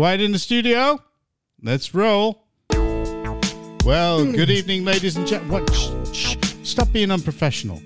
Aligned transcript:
Quiet 0.00 0.22
in 0.22 0.32
the 0.32 0.38
studio. 0.38 0.98
Let's 1.62 1.94
roll. 1.94 2.46
Well, 3.84 4.24
hmm. 4.24 4.32
good 4.32 4.48
evening, 4.48 4.82
ladies 4.82 5.18
and 5.18 5.26
gentlemen. 5.26 5.66
What? 5.66 5.74
Shh, 5.74 6.16
shh, 6.16 6.36
stop 6.62 6.90
being 6.90 7.10
unprofessional. 7.10 7.82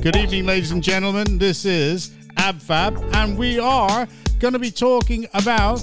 Good 0.00 0.16
evening, 0.16 0.44
ladies 0.44 0.72
and 0.72 0.82
gentlemen. 0.82 1.38
This 1.38 1.64
is 1.64 2.08
AbFab, 2.34 3.14
and 3.14 3.38
we 3.38 3.60
are 3.60 4.08
going 4.40 4.54
to 4.54 4.58
be 4.58 4.72
talking 4.72 5.28
about 5.34 5.78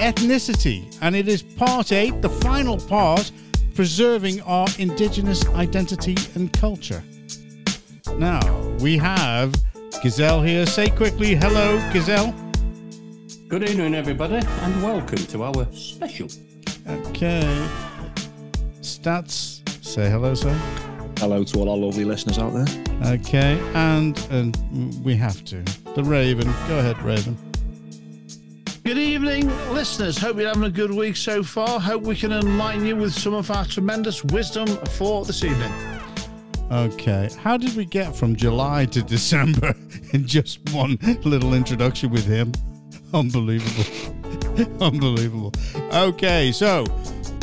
ethnicity. 0.00 0.98
And 1.00 1.14
it 1.14 1.28
is 1.28 1.40
part 1.40 1.92
eight, 1.92 2.20
the 2.20 2.28
final 2.28 2.76
part, 2.76 3.30
preserving 3.76 4.40
our 4.42 4.66
indigenous 4.80 5.46
identity 5.50 6.16
and 6.34 6.52
culture. 6.52 7.04
Now, 8.18 8.40
we 8.80 8.98
have 8.98 9.54
Gazelle 10.02 10.42
here. 10.42 10.66
Say 10.66 10.88
quickly 10.90 11.36
hello, 11.36 11.78
Gazelle. 11.92 12.34
Good 13.54 13.70
evening, 13.70 13.94
everybody, 13.94 14.44
and 14.44 14.82
welcome 14.82 15.16
to 15.16 15.44
our 15.44 15.72
special. 15.72 16.26
Okay. 16.88 17.68
Stats, 18.80 19.62
say 19.80 20.10
hello, 20.10 20.34
sir. 20.34 20.50
Hello 21.18 21.44
to 21.44 21.60
all 21.60 21.70
our 21.70 21.76
lovely 21.76 22.04
listeners 22.04 22.36
out 22.36 22.52
there. 22.52 23.12
Okay, 23.12 23.56
and 23.76 24.18
and 24.32 25.04
we 25.04 25.14
have 25.14 25.44
to. 25.44 25.62
The 25.94 26.02
Raven. 26.02 26.52
Go 26.66 26.80
ahead, 26.80 27.00
Raven. 27.00 27.38
Good 28.82 28.98
evening, 28.98 29.46
listeners. 29.72 30.18
Hope 30.18 30.36
you're 30.38 30.48
having 30.48 30.64
a 30.64 30.68
good 30.68 30.90
week 30.90 31.14
so 31.14 31.44
far. 31.44 31.78
Hope 31.78 32.02
we 32.02 32.16
can 32.16 32.32
enlighten 32.32 32.84
you 32.84 32.96
with 32.96 33.14
some 33.14 33.34
of 33.34 33.52
our 33.52 33.64
tremendous 33.66 34.24
wisdom 34.24 34.66
for 34.66 35.24
this 35.24 35.44
evening. 35.44 35.72
Okay, 36.72 37.30
how 37.38 37.56
did 37.56 37.76
we 37.76 37.84
get 37.84 38.16
from 38.16 38.34
July 38.34 38.86
to 38.86 39.00
December 39.16 39.76
in 40.12 40.26
just 40.26 40.58
one 40.72 40.98
little 41.22 41.54
introduction 41.54 42.10
with 42.10 42.26
him? 42.26 42.52
Unbelievable. 43.20 43.84
Unbelievable. 44.80 45.52
Okay, 45.92 46.50
so 46.50 46.84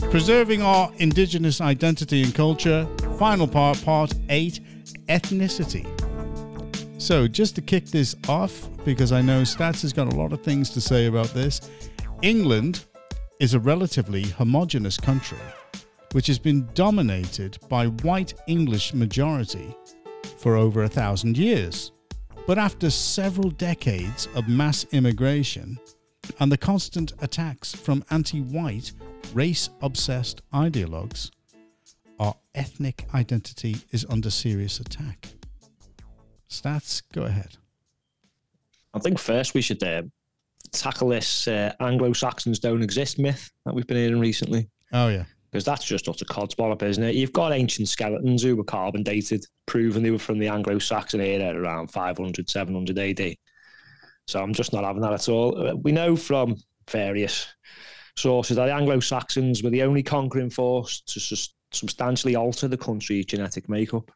preserving 0.09 0.61
our 0.61 0.91
indigenous 0.97 1.61
identity 1.61 2.23
and 2.23 2.35
culture, 2.35 2.85
final 3.17 3.47
part, 3.47 3.81
part 3.85 4.13
eight 4.29 4.59
ethnicity. 5.07 5.87
So, 7.01 7.27
just 7.27 7.55
to 7.55 7.61
kick 7.61 7.85
this 7.85 8.15
off, 8.27 8.67
because 8.83 9.11
I 9.11 9.21
know 9.21 9.43
Stats 9.43 9.81
has 9.83 9.93
got 9.93 10.11
a 10.11 10.15
lot 10.15 10.33
of 10.33 10.41
things 10.41 10.69
to 10.71 10.81
say 10.81 11.05
about 11.05 11.29
this, 11.29 11.61
England 12.21 12.85
is 13.39 13.53
a 13.53 13.59
relatively 13.59 14.23
homogenous 14.23 14.97
country 14.97 15.39
which 16.11 16.27
has 16.27 16.37
been 16.37 16.67
dominated 16.73 17.57
by 17.69 17.87
white 17.87 18.33
English 18.47 18.93
majority 18.93 19.73
for 20.37 20.57
over 20.57 20.83
a 20.83 20.89
thousand 20.89 21.37
years. 21.37 21.93
But 22.47 22.57
after 22.57 22.89
several 22.89 23.51
decades 23.51 24.27
of 24.35 24.47
mass 24.47 24.85
immigration 24.91 25.79
and 26.39 26.51
the 26.51 26.57
constant 26.57 27.13
attacks 27.21 27.73
from 27.73 28.03
anti 28.09 28.41
white, 28.41 28.91
race 29.33 29.69
obsessed 29.81 30.41
ideologues, 30.51 31.29
our 32.19 32.35
ethnic 32.55 33.05
identity 33.13 33.77
is 33.91 34.05
under 34.09 34.29
serious 34.29 34.79
attack. 34.79 35.29
Stats, 36.49 37.01
go 37.13 37.23
ahead. 37.23 37.57
I 38.93 38.99
think 38.99 39.19
first 39.19 39.53
we 39.53 39.61
should 39.61 39.81
uh, 39.83 40.03
tackle 40.71 41.09
this 41.09 41.47
uh, 41.47 41.73
Anglo 41.79 42.11
Saxons 42.11 42.59
don't 42.59 42.81
exist 42.81 43.19
myth 43.19 43.51
that 43.65 43.73
we've 43.73 43.87
been 43.87 43.97
hearing 43.97 44.19
recently. 44.19 44.69
Oh, 44.91 45.07
yeah. 45.07 45.25
Because 45.51 45.65
that's 45.65 45.83
just 45.83 46.07
utter 46.07 46.23
codswallop, 46.25 46.81
isn't 46.81 47.03
it? 47.03 47.15
You've 47.15 47.33
got 47.33 47.51
ancient 47.51 47.89
skeletons 47.89 48.41
who 48.41 48.55
were 48.55 48.63
carbon 48.63 49.03
dated, 49.03 49.45
proving 49.65 50.01
they 50.01 50.11
were 50.11 50.17
from 50.17 50.39
the 50.39 50.47
Anglo 50.47 50.79
Saxon 50.79 51.19
era 51.19 51.59
around 51.59 51.91
500, 51.91 52.49
700 52.49 52.97
AD. 52.97 53.35
So 54.27 54.41
I'm 54.41 54.53
just 54.53 54.71
not 54.71 54.85
having 54.85 55.01
that 55.01 55.13
at 55.13 55.27
all. 55.27 55.67
Uh, 55.67 55.75
We 55.75 55.91
know 55.91 56.15
from 56.15 56.55
various 56.89 57.47
sources 58.15 58.55
that 58.57 58.67
the 58.67 58.73
Anglo 58.73 58.99
Saxons 59.01 59.61
were 59.61 59.69
the 59.69 59.83
only 59.83 60.03
conquering 60.03 60.49
force 60.49 61.01
to 61.01 61.19
substantially 61.73 62.35
alter 62.35 62.67
the 62.67 62.77
country's 62.77 63.25
genetic 63.25 63.67
makeup. 63.67 64.09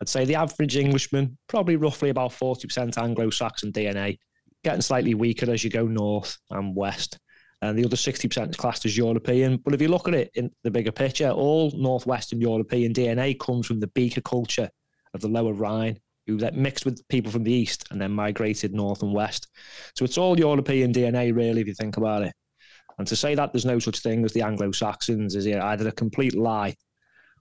I'd 0.00 0.08
say 0.08 0.24
the 0.24 0.36
average 0.36 0.76
Englishman, 0.76 1.36
probably 1.48 1.76
roughly 1.76 2.10
about 2.10 2.30
40% 2.30 2.96
Anglo 2.96 3.30
Saxon 3.30 3.72
DNA, 3.72 4.18
getting 4.64 4.82
slightly 4.82 5.14
weaker 5.14 5.50
as 5.50 5.64
you 5.64 5.70
go 5.70 5.86
north 5.86 6.38
and 6.50 6.76
west. 6.76 7.18
And 7.62 7.78
the 7.78 7.84
other 7.84 7.96
60% 7.96 8.50
is 8.50 8.56
classed 8.56 8.86
as 8.86 8.96
European. 8.96 9.58
But 9.58 9.74
if 9.74 9.82
you 9.82 9.88
look 9.88 10.08
at 10.08 10.14
it 10.14 10.30
in 10.34 10.50
the 10.64 10.70
bigger 10.70 10.92
picture, 10.92 11.30
all 11.30 11.70
Northwestern 11.76 12.40
European 12.40 12.94
DNA 12.94 13.38
comes 13.38 13.66
from 13.66 13.80
the 13.80 13.88
Beaker 13.88 14.22
culture 14.22 14.70
of 15.12 15.20
the 15.20 15.28
Lower 15.28 15.52
Rhine, 15.52 15.98
who 16.26 16.38
that 16.38 16.56
mixed 16.56 16.86
with 16.86 17.06
people 17.08 17.30
from 17.30 17.44
the 17.44 17.52
east 17.52 17.86
and 17.90 18.00
then 18.00 18.12
migrated 18.12 18.72
north 18.72 19.02
and 19.02 19.12
west. 19.12 19.48
So 19.94 20.04
it's 20.04 20.16
all 20.16 20.38
European 20.38 20.92
DNA, 20.92 21.34
really, 21.34 21.60
if 21.60 21.66
you 21.66 21.74
think 21.74 21.98
about 21.98 22.22
it. 22.22 22.32
And 22.98 23.06
to 23.06 23.16
say 23.16 23.34
that 23.34 23.52
there's 23.52 23.66
no 23.66 23.78
such 23.78 24.00
thing 24.00 24.24
as 24.24 24.32
the 24.32 24.42
Anglo 24.42 24.72
Saxons 24.72 25.34
is 25.34 25.46
either 25.46 25.88
a 25.88 25.92
complete 25.92 26.36
lie 26.36 26.74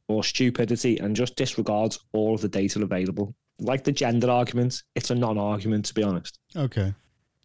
or 0.07 0.24
stupidity 0.24 0.97
and 0.97 1.16
just 1.16 1.36
disregards 1.36 2.00
all 2.13 2.34
of 2.34 2.41
the 2.41 2.47
data 2.50 2.81
available. 2.81 3.36
Like 3.59 3.84
the 3.84 3.91
gender 3.91 4.30
argument, 4.30 4.81
it's 4.96 5.12
a 5.12 5.16
non 5.16 5.38
argument, 5.38 5.86
to 5.86 5.94
be 5.94 6.03
honest. 6.03 6.40
Okay. 6.56 6.94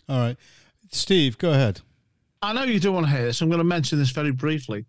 All 0.08 0.18
right. 0.18 0.36
Steve, 0.90 1.38
go 1.38 1.50
ahead. 1.50 1.80
I 2.44 2.52
know 2.52 2.64
you 2.64 2.78
don't 2.78 2.92
want 2.92 3.06
to 3.06 3.12
hear 3.12 3.24
this. 3.24 3.40
I'm 3.40 3.48
going 3.48 3.56
to 3.56 3.64
mention 3.64 3.98
this 3.98 4.10
very 4.10 4.30
briefly. 4.30 4.84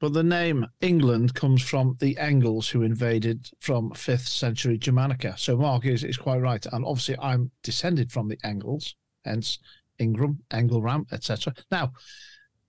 But 0.00 0.14
the 0.14 0.24
name 0.24 0.66
England 0.80 1.32
comes 1.34 1.62
from 1.62 1.96
the 2.00 2.18
Engels 2.18 2.68
who 2.68 2.82
invaded 2.82 3.48
from 3.60 3.90
5th 3.90 4.26
century 4.26 4.78
Germanica. 4.78 5.38
So 5.38 5.56
Mark 5.56 5.86
is, 5.86 6.02
is 6.02 6.16
quite 6.16 6.38
right. 6.38 6.64
And 6.72 6.84
obviously, 6.84 7.16
I'm 7.20 7.52
descended 7.62 8.10
from 8.10 8.28
the 8.28 8.38
Engels, 8.42 8.96
hence 9.24 9.60
Ingram, 10.00 10.40
Engelram, 10.50 11.04
etc. 11.12 11.54
Now, 11.70 11.92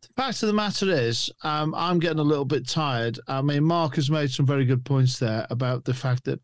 the 0.03 0.13
fact 0.15 0.43
of 0.43 0.47
the 0.47 0.53
matter 0.53 0.91
is, 0.91 1.31
um, 1.43 1.73
I'm 1.73 1.99
getting 1.99 2.19
a 2.19 2.23
little 2.23 2.45
bit 2.45 2.67
tired. 2.67 3.19
I 3.27 3.41
mean, 3.41 3.63
Mark 3.63 3.95
has 3.95 4.11
made 4.11 4.29
some 4.29 4.45
very 4.45 4.65
good 4.65 4.85
points 4.85 5.17
there 5.17 5.47
about 5.49 5.85
the 5.85 5.93
fact 5.93 6.25
that 6.25 6.39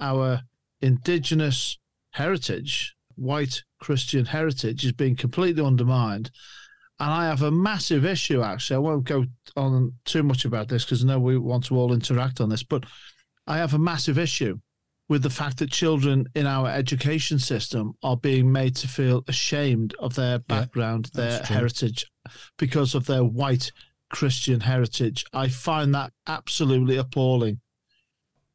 our 0.00 0.40
indigenous 0.80 1.78
heritage, 2.12 2.94
white 3.14 3.62
Christian 3.78 4.24
heritage, 4.24 4.86
is 4.86 4.92
being 4.92 5.16
completely 5.16 5.62
undermined. 5.62 6.30
And 6.98 7.10
I 7.10 7.26
have 7.26 7.42
a 7.42 7.50
massive 7.50 8.06
issue, 8.06 8.42
actually. 8.42 8.76
I 8.76 8.80
won't 8.80 9.04
go 9.04 9.24
on 9.54 9.92
too 10.04 10.22
much 10.22 10.44
about 10.44 10.68
this 10.68 10.84
because 10.84 11.04
I 11.04 11.06
know 11.06 11.20
we 11.20 11.36
want 11.36 11.64
to 11.66 11.76
all 11.76 11.92
interact 11.92 12.40
on 12.40 12.48
this, 12.48 12.62
but 12.62 12.84
I 13.46 13.58
have 13.58 13.74
a 13.74 13.78
massive 13.78 14.18
issue 14.18 14.58
with 15.08 15.22
the 15.22 15.30
fact 15.30 15.58
that 15.58 15.70
children 15.70 16.26
in 16.34 16.46
our 16.46 16.68
education 16.68 17.38
system 17.38 17.94
are 18.02 18.16
being 18.16 18.50
made 18.50 18.74
to 18.76 18.88
feel 18.88 19.22
ashamed 19.28 19.94
of 19.98 20.14
their 20.14 20.38
background, 20.38 21.10
their 21.14 21.38
true. 21.40 21.56
heritage, 21.56 22.06
because 22.58 22.94
of 22.94 23.06
their 23.06 23.24
white 23.24 23.70
Christian 24.10 24.60
heritage. 24.60 25.24
I 25.32 25.48
find 25.48 25.94
that 25.94 26.12
absolutely 26.26 26.96
appalling. 26.96 27.60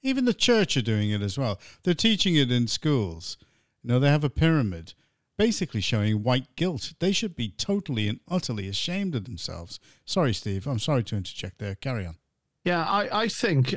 Even 0.03 0.25
the 0.25 0.33
church 0.33 0.75
are 0.75 0.81
doing 0.81 1.11
it 1.11 1.21
as 1.21 1.37
well. 1.37 1.59
They're 1.83 1.93
teaching 1.93 2.35
it 2.35 2.51
in 2.51 2.67
schools. 2.67 3.37
You 3.83 3.89
know, 3.89 3.99
they 3.99 4.09
have 4.09 4.23
a 4.23 4.29
pyramid 4.29 4.93
basically 5.37 5.81
showing 5.81 6.23
white 6.23 6.55
guilt. 6.55 6.93
They 6.99 7.11
should 7.11 7.35
be 7.35 7.49
totally 7.49 8.07
and 8.07 8.19
utterly 8.27 8.67
ashamed 8.67 9.15
of 9.15 9.25
themselves. 9.25 9.79
Sorry, 10.05 10.33
Steve. 10.33 10.67
I'm 10.67 10.79
sorry 10.79 11.03
to 11.05 11.15
interject 11.15 11.59
there. 11.59 11.75
Carry 11.75 12.05
on. 12.05 12.15
Yeah, 12.63 12.83
I, 12.83 13.23
I 13.23 13.27
think 13.27 13.75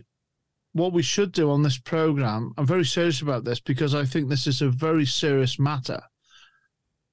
what 0.73 0.93
we 0.93 1.03
should 1.03 1.33
do 1.33 1.51
on 1.51 1.63
this 1.63 1.79
program, 1.79 2.53
I'm 2.59 2.67
very 2.67 2.85
serious 2.85 3.23
about 3.23 3.45
this 3.45 3.61
because 3.61 3.95
I 3.95 4.05
think 4.05 4.29
this 4.29 4.47
is 4.47 4.61
a 4.61 4.69
very 4.69 5.07
serious 5.07 5.59
matter. 5.59 6.03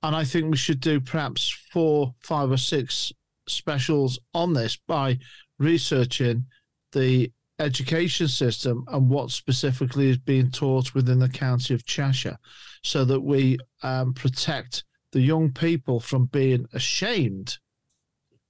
And 0.03 0.15
I 0.15 0.23
think 0.23 0.49
we 0.49 0.57
should 0.57 0.79
do 0.79 0.99
perhaps 0.99 1.49
four, 1.71 2.15
five, 2.23 2.51
or 2.51 2.57
six 2.57 3.13
specials 3.47 4.19
on 4.33 4.53
this 4.53 4.77
by 4.87 5.19
researching 5.59 6.45
the 6.91 7.31
education 7.61 8.27
system 8.27 8.83
and 8.89 9.09
what 9.09 9.31
specifically 9.31 10.09
is 10.09 10.17
being 10.17 10.51
taught 10.51 10.93
within 10.93 11.19
the 11.19 11.29
county 11.29 11.73
of 11.73 11.85
Cheshire 11.85 12.37
so 12.83 13.05
that 13.05 13.21
we 13.21 13.57
um, 13.83 14.13
protect 14.13 14.83
the 15.11 15.21
young 15.21 15.51
people 15.51 15.99
from 15.99 16.25
being 16.25 16.65
ashamed 16.73 17.57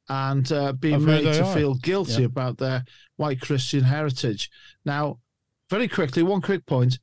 and 0.10 0.52
uh, 0.52 0.74
being 0.74 1.06
made 1.06 1.24
to 1.24 1.46
are. 1.46 1.54
feel 1.56 1.76
guilty 1.76 2.22
Yeah. 2.22 2.28
about 2.28 2.58
their 2.58 2.84
white 3.18 3.40
Christian 3.42 3.84
heritage. 3.84 4.50
Now, 4.86 5.20
very 5.70 5.88
quickly, 5.88 6.24
one 6.24 6.42
quick 6.42 6.66
point. 6.66 7.00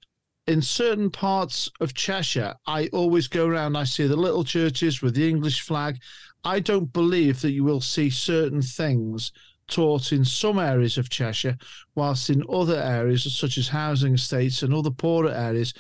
In 0.47 0.63
certain 0.63 1.11
parts 1.11 1.71
of 1.81 1.93
Cheshire, 1.95 2.55
I 2.67 2.89
always 2.89 3.29
go 3.29 3.47
around, 3.47 3.77
I 3.77 3.85
see 3.85 4.07
the 4.07 4.17
little 4.17 4.45
churches 4.45 5.03
with 5.03 5.15
the 5.15 5.29
English 5.29 5.61
flag. 5.61 5.99
I 6.45 6.61
don't 6.61 6.93
believe 6.93 7.41
that 7.43 7.51
you 7.51 7.65
will 7.65 7.81
see 7.83 8.09
certain 8.11 8.63
things 8.63 9.33
taught 9.69 10.13
in 10.13 10.25
some 10.25 10.59
areas 10.59 10.99
of 10.99 11.09
Cheshire, 11.09 11.57
whilst 11.95 12.31
in 12.31 12.43
other 12.51 12.77
areas, 12.77 13.33
such 13.35 13.59
as 13.59 13.69
housing 13.69 14.15
estates 14.15 14.63
and 14.63 14.75
other 14.75 14.91
poorer 14.91 15.31
areas, 15.31 15.73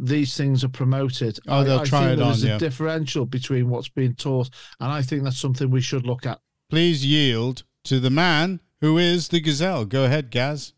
these 0.00 0.36
things 0.36 0.64
are 0.64 0.68
promoted. 0.68 1.38
Oh, 1.46 1.62
they'll 1.62 1.78
I, 1.78 1.82
I 1.82 1.84
try 1.84 2.00
think 2.00 2.12
it 2.12 2.16
there 2.16 2.26
on, 2.26 2.32
is 2.32 2.44
yeah. 2.44 2.56
a 2.56 2.58
differential 2.58 3.26
between 3.26 3.68
what's 3.68 3.88
being 3.88 4.14
taught, 4.14 4.50
and 4.80 4.90
I 4.90 5.02
think 5.02 5.24
that's 5.24 5.38
something 5.38 5.70
we 5.70 5.80
should 5.80 6.06
look 6.06 6.26
at. 6.26 6.40
Please 6.70 7.04
yield 7.04 7.62
to 7.84 8.00
the 8.00 8.10
man 8.10 8.60
who 8.80 8.98
is 8.98 9.28
the 9.28 9.40
gazelle. 9.40 9.84
Go 9.84 10.04
ahead, 10.04 10.30
Gaz. 10.30 10.72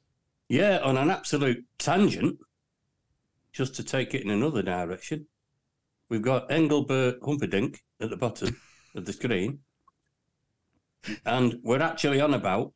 Yeah, 0.48 0.78
on 0.78 0.96
an 0.96 1.10
absolute 1.10 1.64
tangent, 1.78 2.38
just 3.52 3.74
to 3.76 3.82
take 3.82 4.14
it 4.14 4.22
in 4.22 4.30
another 4.30 4.62
direction, 4.62 5.26
we've 6.08 6.22
got 6.22 6.50
Engelbert 6.50 7.18
Humperdinck 7.24 7.82
at 8.00 8.10
the 8.10 8.16
bottom 8.16 8.60
of 8.94 9.06
the 9.06 9.12
screen. 9.12 9.60
And 11.24 11.58
we're 11.62 11.82
actually 11.82 12.20
on 12.20 12.34
about 12.34 12.72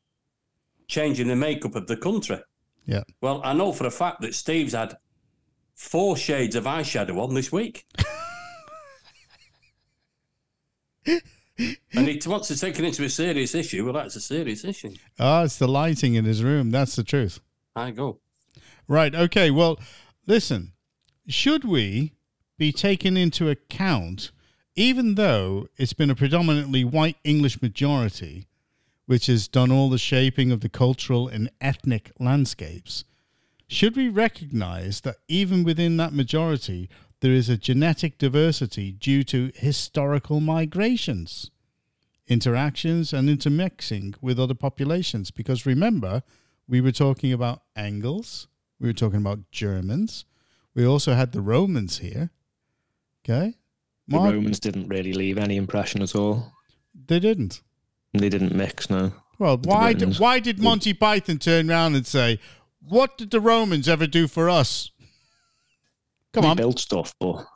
changing 0.89 1.29
the 1.29 1.37
makeup 1.37 1.75
of 1.75 1.87
the 1.87 1.97
country. 1.97 2.41
Yeah. 2.87 3.03
Well, 3.21 3.41
I 3.45 3.53
know 3.53 3.73
for 3.73 3.87
a 3.87 3.91
fact 3.91 4.21
that 4.23 4.35
Steve's 4.35 4.73
had 4.73 4.97
four 5.75 6.17
shades 6.17 6.57
of 6.57 6.65
eyeshadow 6.65 7.23
on 7.23 7.35
this 7.35 7.53
week. 7.53 7.87
and 11.07 11.23
he 12.09 12.21
wants 12.27 12.49
to 12.49 12.59
take 12.59 12.79
it 12.79 12.85
into 12.85 13.05
a 13.05 13.09
serious 13.09 13.55
issue. 13.55 13.85
Well, 13.85 13.95
that's 13.95 14.17
a 14.17 14.21
serious 14.21 14.65
issue. 14.65 14.95
Oh, 15.19 15.45
it's 15.45 15.59
the 15.59 15.69
lighting 15.69 16.15
in 16.15 16.25
his 16.25 16.43
room. 16.43 16.71
That's 16.71 16.97
the 16.97 17.05
truth. 17.05 17.41
I 17.77 17.93
go. 17.93 18.21
Right. 18.89 19.15
Okay. 19.15 19.51
Well, 19.51 19.79
listen, 20.27 20.73
should 21.29 21.65
we 21.65 22.15
be 22.59 22.73
taken 22.73 23.17
into 23.17 23.49
account, 23.49 24.33
even 24.77 25.15
though 25.15 25.69
it's 25.77 25.93
been 25.93 26.11
a 26.11 26.15
predominantly 26.15 26.85
white 26.85 27.17
English 27.25 27.61
majority, 27.61 28.47
which 29.07 29.27
has 29.27 29.49
done 29.49 29.73
all 29.73 29.91
the 29.91 29.99
shaping 29.99 30.53
of 30.53 30.61
the 30.61 30.69
cultural 30.69 31.29
and 31.29 31.51
ethnic 31.61 32.13
landscapes? 32.19 33.05
Should 33.67 33.97
we 33.97 34.09
recognize 34.09 35.01
that 35.03 35.17
even 35.29 35.65
within 35.65 35.97
that 35.97 36.13
majority, 36.13 36.89
there 37.21 37.33
is 37.33 37.49
a 37.49 37.57
genetic 37.57 38.19
diversity 38.19 38.93
due 38.93 39.23
to 39.25 39.53
historical 39.55 40.41
migrations, 40.41 41.51
interactions, 42.27 43.13
and 43.13 43.29
intermixing 43.29 44.15
with 44.21 44.41
other 44.41 44.55
populations? 44.55 45.31
Because 45.31 45.67
remember, 45.67 46.23
we 46.67 46.81
were 46.81 46.93
talking 46.93 47.33
about 47.33 47.63
Angles, 47.77 48.49
we 48.81 48.89
were 48.89 48.95
talking 48.95 49.21
about 49.21 49.51
Germans, 49.51 50.25
we 50.75 50.87
also 50.87 51.15
had 51.15 51.33
the 51.33 51.41
Romans 51.41 51.99
here. 51.99 52.31
Okay. 53.25 53.57
The 54.09 54.17
Mark, 54.17 54.35
Romans 54.35 54.59
didn't 54.61 54.89
really 54.89 55.13
leave 55.13 55.39
any 55.39 55.57
impression 55.57 56.03
at 56.03 56.15
all. 56.15 56.53
they 57.07 57.21
didn't. 57.21 57.61
They 58.13 58.29
didn't 58.29 58.55
mix, 58.55 58.91
no. 58.91 59.13
Well, 59.39 59.59
why 59.59 59.93
did, 59.93 60.19
why 60.19 60.41
did 60.41 60.59
Monty 60.61 60.93
Python 60.93 61.39
turn 61.39 61.71
around 61.71 61.95
and 61.95 62.07
say, 62.07 62.41
What 62.81 63.17
did 63.17 63.31
the 63.31 63.41
Romans 63.41 63.89
ever 63.89 64.07
do 64.07 64.27
for 64.29 64.51
us? 64.51 64.91
Come 66.33 66.43
they 66.43 66.49
on. 66.49 66.57
built 66.57 66.79
stuff, 66.79 67.15
but 67.21 67.47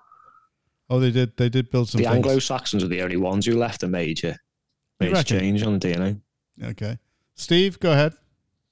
Oh, 0.91 1.01
they 1.01 1.11
did. 1.11 1.37
They 1.37 1.49
did 1.49 1.71
build 1.71 1.89
some 1.89 2.01
the. 2.03 2.09
Anglo 2.09 2.39
Saxons 2.39 2.85
are 2.85 2.89
the 2.89 3.03
only 3.03 3.17
ones 3.17 3.47
who 3.47 3.57
left 3.57 3.83
a 3.83 3.89
major, 3.89 4.37
You 5.01 5.11
major 5.11 5.23
change 5.23 5.63
on 5.63 5.79
the 5.79 5.89
DNA. 5.89 6.21
Okay. 6.63 6.99
Steve, 7.35 7.81
go 7.81 7.93
ahead. 7.93 8.15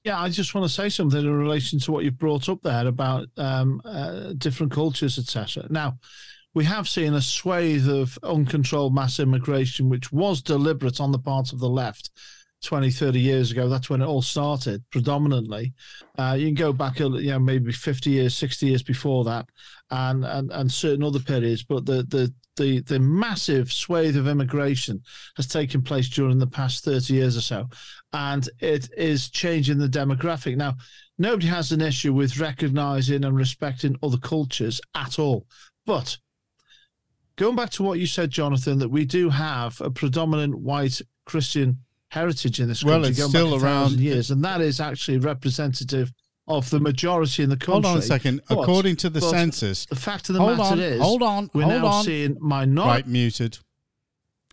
Yeah, 0.05 0.21
I 0.21 0.29
just 0.29 0.55
want 0.55 0.67
to 0.67 0.73
say 0.73 0.89
something 0.89 1.19
in 1.21 1.33
relation 1.33 1.79
to 1.81 1.93
what 1.93 2.05
you've 2.05 2.19
brought 2.19 2.49
up 2.49 2.61
there 2.63 2.87
about 2.87 3.29
um, 3.37 3.81
uh, 3.85 4.33
different 4.37 4.73
cultures, 4.73 5.19
etc. 5.19 5.67
Now, 5.71 5.99
we 6.55 6.65
have 6.65 6.89
seen 6.89 7.15
a 7.15 7.23
swathe 7.23 7.89
of 7.89 8.19
uncontrolled 8.23 8.95
mass 8.95 9.19
immigration, 9.19 9.89
which 9.89 10.13
was 10.13 10.43
deliberate 10.43 11.01
on 11.01 11.13
the 11.13 11.19
part 11.19 11.53
of 11.53 11.59
the 11.59 11.69
left 11.69 12.11
20, 12.63 12.91
30 12.91 13.19
years 13.19 13.51
ago. 13.51 13.69
That's 13.69 13.91
when 13.91 14.03
it 14.03 14.07
all 14.07 14.23
started, 14.23 14.83
predominantly. 14.91 15.73
Uh, 16.19 16.37
you 16.39 16.47
can 16.47 16.55
go 16.55 16.73
back, 16.73 16.99
you 17.01 17.09
know, 17.09 17.39
maybe 17.39 17.73
50 17.73 18.11
years, 18.11 18.37
60 18.37 18.67
years 18.67 18.83
before 18.83 19.25
that, 19.25 19.49
and 19.91 20.25
and, 20.25 20.51
and 20.53 20.71
certain 20.71 21.05
other 21.05 21.21
periods. 21.21 21.65
But 21.65 21.87
the, 21.87 22.03
the 22.05 22.33
the 22.57 22.81
the 22.81 22.99
massive 22.99 23.73
swathe 23.73 24.17
of 24.17 24.29
immigration 24.29 25.03
has 25.37 25.47
taken 25.47 25.83
place 25.83 26.09
during 26.09 26.39
the 26.39 26.47
past 26.47 26.85
30 26.85 27.15
years 27.15 27.37
or 27.37 27.41
so 27.41 27.67
and 28.13 28.49
it 28.61 28.89
is 28.97 29.31
changing 29.31 29.79
the 29.79 29.89
demographic. 29.89 30.57
Now, 30.57 30.75
nobody 31.19 31.47
has 31.47 31.73
an 31.73 31.81
issue 31.81 32.13
with 32.13 32.39
recognizing 32.39 33.25
and 33.25 33.37
respecting 33.37 33.97
other 34.03 34.19
cultures 34.19 34.81
at 34.95 35.19
all. 35.19 35.47
But 35.87 36.19
going 37.37 37.57
back 37.57 37.71
to 37.71 37.83
what 37.83 37.99
you 37.99 38.07
said, 38.07 38.31
Jonathan, 38.31 38.79
that 38.79 38.89
we 38.89 39.05
do 39.05 39.31
have 39.31 39.81
a 39.81 39.91
predominant 39.91 40.59
white 40.59 41.01
Christian 41.25 41.79
heritage 42.09 42.61
in 42.61 42.69
this 42.69 42.83
country. 42.83 42.91
Well, 42.93 42.99
country 43.05 43.11
it's 43.11 43.19
going 43.19 43.31
still 43.31 43.51
back 43.53 43.57
a 43.57 43.61
thousand 43.61 43.99
around- 43.99 44.01
years, 44.05 44.31
and 44.31 44.45
that 44.45 44.61
is 44.61 44.81
actually 44.81 45.19
representative 45.19 46.13
of 46.49 46.69
the 46.71 46.81
majority 46.81 47.43
in 47.43 47.49
the 47.51 47.57
country. 47.57 47.73
Hold 47.73 47.87
on 47.87 47.99
a 47.99 48.03
second. 48.03 48.41
But- 48.49 48.59
According 48.63 48.97
to 48.97 49.11
the 49.11 49.21
census, 49.21 49.87
the 49.87 49.97
fact 49.97 50.29
of 50.29 50.35
the 50.35 50.41
hold 50.41 50.59
matter 50.59 50.73
on, 50.73 50.79
is, 50.81 51.01
hold 51.01 51.23
on, 51.23 51.51
we're 51.55 51.63
hold 51.63 51.83
now 51.83 51.87
on. 51.87 52.05
seeing 52.05 52.37
minority. 52.41 52.89
Right, 52.91 53.07
muted. 53.07 53.59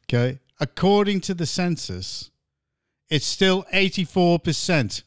Okay. 0.06 0.40
According 0.60 1.22
to 1.22 1.34
the 1.34 1.46
census, 1.46 2.30
it's 3.10 3.26
still 3.26 3.66
84%. 3.74 5.04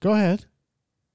Go 0.00 0.12
ahead. 0.12 0.44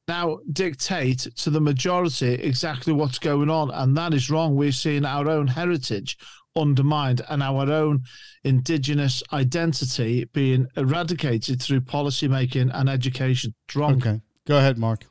Now 0.08 0.40
dictate 0.52 1.28
to 1.38 1.50
the 1.50 1.62
majority 1.62 2.34
exactly 2.34 2.94
what's 2.94 3.20
going 3.20 3.50
on, 3.50 3.72
and 3.72 3.98
that 3.98 4.14
is 4.14 4.30
wrong. 4.30 4.56
We're 4.56 4.72
seeing 4.72 5.06
our 5.06 5.30
own 5.30 5.48
heritage 5.48 6.18
undermined 6.56 7.22
and 7.28 7.44
our 7.44 7.70
own 7.70 8.04
indigenous 8.44 9.22
identity 9.34 10.26
being 10.26 10.68
eradicated 10.78 11.62
through 11.62 11.82
policy 11.82 12.28
making 12.28 12.70
and 12.72 12.90
education. 12.90 13.54
It's 13.68 13.76
wrong. 13.76 13.96
Okay. 13.96 14.22
Go 14.46 14.58
ahead, 14.58 14.78
Mark. 14.78 15.06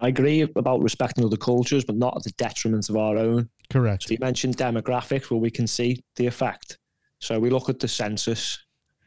I 0.00 0.08
agree 0.08 0.42
about 0.42 0.82
respecting 0.82 1.24
other 1.24 1.36
cultures, 1.36 1.84
but 1.84 1.96
not 1.96 2.16
at 2.16 2.24
the 2.24 2.30
detriment 2.32 2.90
of 2.90 2.96
our 2.96 3.16
own. 3.16 3.48
Correct. 3.70 4.04
So 4.04 4.12
you 4.12 4.18
mentioned 4.20 4.56
demographics, 4.56 5.30
where 5.30 5.40
we 5.40 5.50
can 5.50 5.66
see 5.66 6.04
the 6.16 6.26
effect. 6.26 6.78
So 7.20 7.38
we 7.40 7.48
look 7.48 7.68
at 7.68 7.80
the 7.80 7.88
census. 7.88 8.58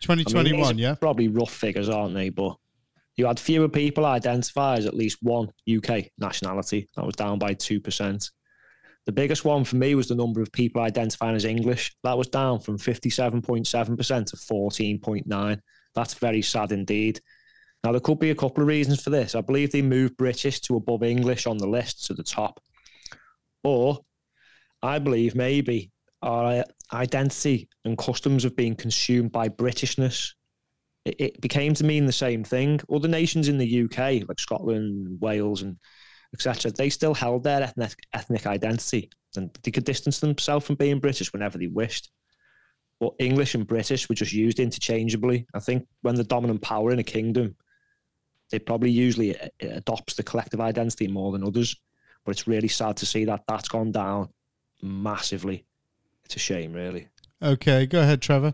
I 0.09 0.15
mean, 0.15 0.25
2021, 0.25 0.77
yeah? 0.77 0.95
Probably 0.95 1.27
rough 1.27 1.53
figures, 1.53 1.88
aren't 1.88 2.15
they? 2.15 2.29
But 2.29 2.57
you 3.17 3.25
had 3.25 3.39
fewer 3.39 3.67
people 3.67 4.05
identify 4.05 4.77
as 4.77 4.85
at 4.85 4.93
least 4.93 5.17
one 5.21 5.49
UK 5.69 6.05
nationality. 6.19 6.87
That 6.95 7.05
was 7.05 7.15
down 7.15 7.39
by 7.39 7.55
2%. 7.55 8.31
The 9.07 9.11
biggest 9.11 9.43
one 9.43 9.63
for 9.63 9.77
me 9.77 9.95
was 9.95 10.07
the 10.07 10.15
number 10.15 10.41
of 10.41 10.51
people 10.51 10.81
identifying 10.81 11.35
as 11.35 11.45
English. 11.45 11.95
That 12.03 12.17
was 12.17 12.27
down 12.27 12.59
from 12.59 12.77
57.7% 12.77 13.65
to 14.25 14.35
14.9. 14.35 15.59
That's 15.95 16.13
very 16.13 16.41
sad 16.41 16.71
indeed. 16.71 17.19
Now, 17.83 17.91
there 17.91 18.01
could 18.01 18.19
be 18.19 18.31
a 18.31 18.35
couple 18.35 18.61
of 18.61 18.67
reasons 18.67 19.01
for 19.01 19.09
this. 19.09 19.33
I 19.33 19.41
believe 19.41 19.71
they 19.71 19.81
moved 19.81 20.17
British 20.17 20.59
to 20.61 20.75
above 20.75 21.03
English 21.03 21.47
on 21.47 21.57
the 21.57 21.67
list 21.67 22.05
to 22.05 22.13
the 22.13 22.23
top. 22.23 22.59
Or 23.63 23.99
I 24.83 24.99
believe 24.99 25.35
maybe 25.35 25.91
our 26.21 26.63
identity 26.93 27.69
and 27.85 27.97
customs 27.97 28.43
have 28.43 28.55
been 28.55 28.75
consumed 28.75 29.31
by 29.31 29.49
Britishness. 29.49 30.33
It, 31.07 31.15
it 31.19 31.42
became 31.42 31.74
to 31.75 31.86
mean 31.86 32.06
the 32.06 32.12
same 32.12 32.44
thing. 32.44 32.81
Other 32.94 33.07
nations 33.07 33.48
in 33.48 33.57
the 33.57 33.83
UK, 33.83 34.27
like 34.27 34.39
Scotland, 34.39 35.19
Wales, 35.21 35.62
and 35.62 35.77
etc., 36.33 36.71
they 36.71 36.89
still 36.89 37.13
held 37.13 37.44
their 37.44 37.63
ethnic 37.63 37.95
ethnic 38.13 38.45
identity, 38.45 39.09
and 39.36 39.50
they 39.63 39.71
could 39.71 39.86
distance 39.86 40.19
themselves 40.19 40.65
from 40.65 40.75
being 40.75 41.00
British 41.00 41.31
whenever 41.31 41.57
they 41.57 41.68
wished. 41.68 42.12
But 43.00 43.13
English 43.19 43.56
and 43.56 43.68
British 43.68 44.09
were 44.09 44.15
just 44.15 44.33
used 44.33 44.59
interchangeably. 44.59 45.45
I 45.54 45.59
think 45.59 45.88
when 46.01 46.15
the 46.15 46.24
dominant 46.24 46.61
power 46.61 46.92
in 46.92 46.99
a 46.99 47.04
kingdom, 47.04 47.56
they 48.49 48.59
probably 48.59 48.92
usually 48.92 49.35
a- 49.35 49.49
adopts 49.61 50.16
the 50.16 50.23
collective 50.23 50.59
identity 50.59 51.07
more 51.07 51.31
than 51.31 51.44
others. 51.44 51.76
But 52.26 52.31
it's 52.31 52.47
really 52.47 52.68
sad 52.68 52.97
to 52.97 53.06
see 53.06 53.23
that 53.26 53.44
that's 53.47 53.69
gone 53.69 53.92
down 53.92 54.30
massively. 54.81 55.66
It's 56.26 56.35
a 56.35 56.40
shame, 56.40 56.73
really. 56.73 57.07
Okay. 57.42 57.85
Go 57.85 58.02
ahead, 58.02 58.21
Trevor. 58.21 58.54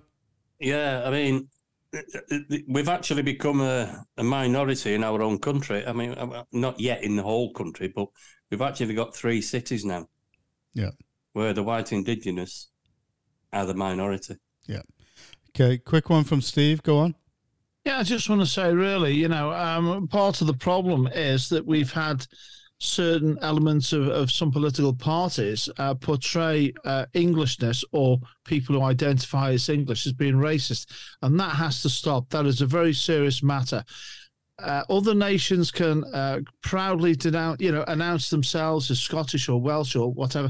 Yeah, 0.60 1.04
I 1.06 1.10
mean, 1.10 1.50
we've 2.68 2.90
actually 2.90 3.22
become 3.22 3.62
a, 3.62 4.06
a 4.18 4.24
minority 4.24 4.94
in 4.94 5.04
our 5.04 5.22
own 5.22 5.40
country. 5.40 5.86
I 5.86 5.94
mean, 5.94 6.12
uh, 6.12 6.44
not 6.52 6.80
yet 6.80 7.04
in 7.04 7.16
the 7.16 7.24
whole 7.24 7.54
country, 7.54 7.92
but 7.96 8.08
we've 8.50 8.62
actually 8.62 8.94
got 8.94 9.16
three 9.16 9.42
cities 9.42 9.86
now. 9.86 10.08
Yeah. 10.74 10.92
Where 11.34 11.54
the 11.54 11.64
white 11.64 11.92
indigenous 11.92 12.70
are 13.52 13.66
the 13.66 13.74
minority. 13.74 14.38
Yeah. 14.68 14.82
Okay. 15.50 15.78
Quick 15.78 16.10
one 16.10 16.24
from 16.24 16.42
Steve. 16.42 16.82
Go 16.84 17.00
on. 17.00 17.16
Yeah, 17.86 18.00
I 18.00 18.04
just 18.04 18.30
want 18.30 18.42
to 18.42 18.48
say, 18.48 18.74
really, 18.74 19.14
you 19.14 19.28
know, 19.28 19.52
um, 19.52 20.08
part 20.08 20.40
of 20.40 20.48
the 20.48 20.54
problem 20.54 21.08
is 21.08 21.50
that 21.50 21.66
we've 21.66 21.92
had 21.92 22.26
certain 22.84 23.38
elements 23.42 23.94
of, 23.94 24.08
of 24.10 24.32
some 24.32 24.52
political 24.52 24.94
parties 24.94 25.70
uh, 25.78 25.96
portray 25.96 26.74
uh, 26.86 27.06
Englishness 27.14 27.84
or 27.92 28.20
people 28.44 28.76
who 28.76 28.82
identify 28.82 29.52
as 29.52 29.70
English 29.70 30.06
as 30.06 30.14
being 30.14 30.36
racist, 30.36 30.88
and 31.22 31.40
that 31.40 31.56
has 31.56 31.82
to 31.82 31.90
stop. 31.90 32.30
That 32.30 32.46
is 32.46 32.62
a 32.62 32.66
very 32.66 32.94
serious 32.94 33.42
matter. 33.42 33.84
Uh, 34.64 34.84
other 34.90 35.14
nations 35.14 35.72
can 35.72 36.04
uh, 36.14 36.40
proudly 36.62 37.16
denounce, 37.16 37.62
you 37.62 37.72
know, 37.72 37.84
announce 37.88 38.30
themselves 38.30 38.90
as 38.90 39.00
Scottish 39.00 39.50
or 39.50 39.60
Welsh 39.62 39.96
or 39.96 40.12
whatever, 40.14 40.50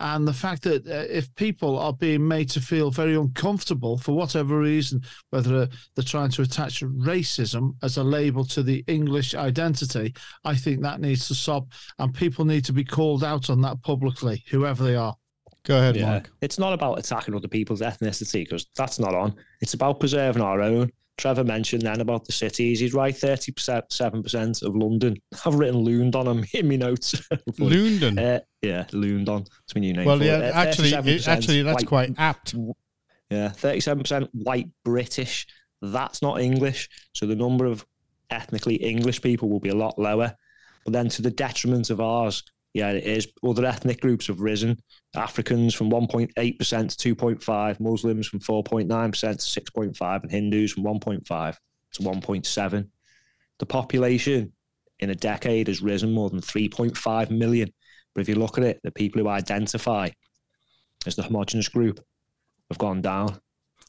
and 0.00 0.26
the 0.26 0.32
fact 0.32 0.62
that 0.62 0.86
uh, 0.86 1.06
if 1.08 1.32
people 1.36 1.78
are 1.78 1.92
being 1.92 2.26
made 2.26 2.50
to 2.50 2.60
feel 2.60 2.90
very 2.90 3.14
uncomfortable 3.14 3.96
for 3.98 4.12
whatever 4.12 4.58
reason, 4.58 5.00
whether 5.30 5.68
they're 5.94 6.04
trying 6.04 6.30
to 6.30 6.42
attach 6.42 6.82
racism 6.82 7.74
as 7.82 7.96
a 7.96 8.02
label 8.04 8.44
to 8.46 8.62
the 8.62 8.84
English 8.88 9.34
identity, 9.34 10.12
I 10.44 10.56
think 10.56 10.82
that 10.82 11.00
needs 11.00 11.28
to 11.28 11.34
stop, 11.34 11.68
and 11.98 12.12
people 12.12 12.44
need 12.44 12.64
to 12.64 12.72
be 12.72 12.84
called 12.84 13.22
out 13.22 13.48
on 13.48 13.60
that 13.62 13.80
publicly, 13.82 14.42
whoever 14.50 14.82
they 14.82 14.96
are. 14.96 15.16
Go 15.64 15.78
ahead, 15.78 15.94
Yeah. 15.96 16.10
Mark. 16.10 16.30
It's 16.40 16.58
not 16.58 16.72
about 16.72 16.98
attacking 16.98 17.34
other 17.36 17.46
people's 17.46 17.80
ethnicity 17.80 18.44
because 18.44 18.66
that's 18.74 18.98
not 18.98 19.14
on. 19.14 19.36
It's 19.60 19.74
about 19.74 20.00
preserving 20.00 20.42
our 20.42 20.60
own. 20.60 20.90
Trevor 21.18 21.44
mentioned 21.44 21.82
then 21.82 22.00
about 22.00 22.24
the 22.24 22.32
cities. 22.32 22.80
He's 22.80 22.94
right, 22.94 23.14
37% 23.14 24.62
of 24.62 24.74
London. 24.74 25.16
I've 25.46 25.54
written 25.54 25.80
Looned 25.80 26.16
on 26.16 26.26
him 26.26 26.44
in 26.54 26.68
my 26.68 26.76
notes. 26.76 27.12
Lunden. 27.58 28.18
Uh, 28.18 28.40
yeah, 28.62 28.86
Looned 28.92 29.28
on. 29.28 29.42
It's 29.64 29.74
my 29.74 29.80
new 29.80 29.92
name. 29.92 30.04
well, 30.06 30.22
yeah, 30.22 30.38
it. 30.38 30.54
Uh, 30.54 30.58
actually, 30.58 30.92
it, 30.92 31.28
actually, 31.28 31.62
that's 31.62 31.82
white- 31.82 31.86
quite 31.86 32.14
apt. 32.18 32.54
Yeah, 33.30 33.48
thirty-seven 33.48 34.02
percent 34.02 34.30
white 34.32 34.68
British. 34.84 35.46
That's 35.80 36.22
not 36.22 36.40
English, 36.40 36.88
so 37.12 37.26
the 37.26 37.34
number 37.36 37.66
of 37.66 37.84
ethnically 38.30 38.76
English 38.76 39.20
people 39.22 39.48
will 39.48 39.60
be 39.60 39.68
a 39.70 39.74
lot 39.74 39.98
lower. 39.98 40.34
But 40.84 40.92
then, 40.92 41.08
to 41.10 41.22
the 41.22 41.30
detriment 41.30 41.90
of 41.90 42.00
ours, 42.00 42.42
yeah, 42.74 42.90
it 42.90 43.04
is. 43.04 43.28
Other 43.44 43.66
ethnic 43.66 44.00
groups 44.00 44.28
have 44.28 44.40
risen. 44.40 44.80
Africans 45.14 45.74
from 45.74 45.90
1.8% 45.90 46.96
to 46.96 47.14
2.5, 47.14 47.80
Muslims 47.80 48.26
from 48.26 48.40
4.9% 48.40 49.20
to 49.20 49.60
6.5, 49.60 50.22
and 50.22 50.30
Hindus 50.30 50.72
from 50.72 50.84
1.5 50.84 51.56
to 51.92 52.02
1.7. 52.02 52.88
The 53.58 53.66
population 53.66 54.52
in 55.00 55.10
a 55.10 55.14
decade 55.14 55.68
has 55.68 55.82
risen 55.82 56.12
more 56.12 56.30
than 56.30 56.40
3.5 56.40 57.30
million. 57.30 57.70
But 58.14 58.22
if 58.22 58.28
you 58.28 58.36
look 58.36 58.56
at 58.56 58.64
it, 58.64 58.80
the 58.82 58.90
people 58.90 59.20
who 59.20 59.28
identify 59.28 60.08
as 61.06 61.16
the 61.16 61.22
homogenous 61.22 61.68
group 61.68 62.00
have 62.70 62.78
gone 62.78 63.02
down. 63.02 63.38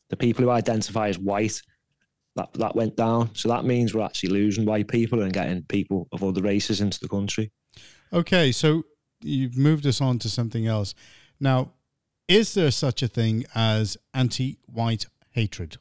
The 0.10 0.18
people 0.18 0.44
who 0.44 0.50
identify 0.50 1.08
as 1.08 1.20
white, 1.20 1.62
that, 2.36 2.52
that 2.54 2.76
went 2.76 2.98
down. 2.98 3.34
So 3.36 3.48
that 3.50 3.66
means 3.66 3.94
we're 3.94 4.04
actually 4.04 4.30
losing 4.30 4.66
white 4.66 4.88
people 4.88 5.22
and 5.22 5.32
getting 5.32 5.64
people 5.64 6.08
of 6.12 6.24
other 6.24 6.42
races 6.42 6.82
into 6.82 7.00
the 7.00 7.08
country. 7.08 7.52
Okay, 8.14 8.52
so 8.52 8.84
you've 9.22 9.58
moved 9.58 9.88
us 9.88 10.00
on 10.00 10.20
to 10.20 10.30
something 10.30 10.68
else. 10.68 10.94
Now, 11.40 11.72
is 12.28 12.54
there 12.54 12.70
such 12.70 13.02
a 13.02 13.08
thing 13.08 13.46
as 13.56 13.98
anti-white 14.14 15.08
hatred? 15.32 15.78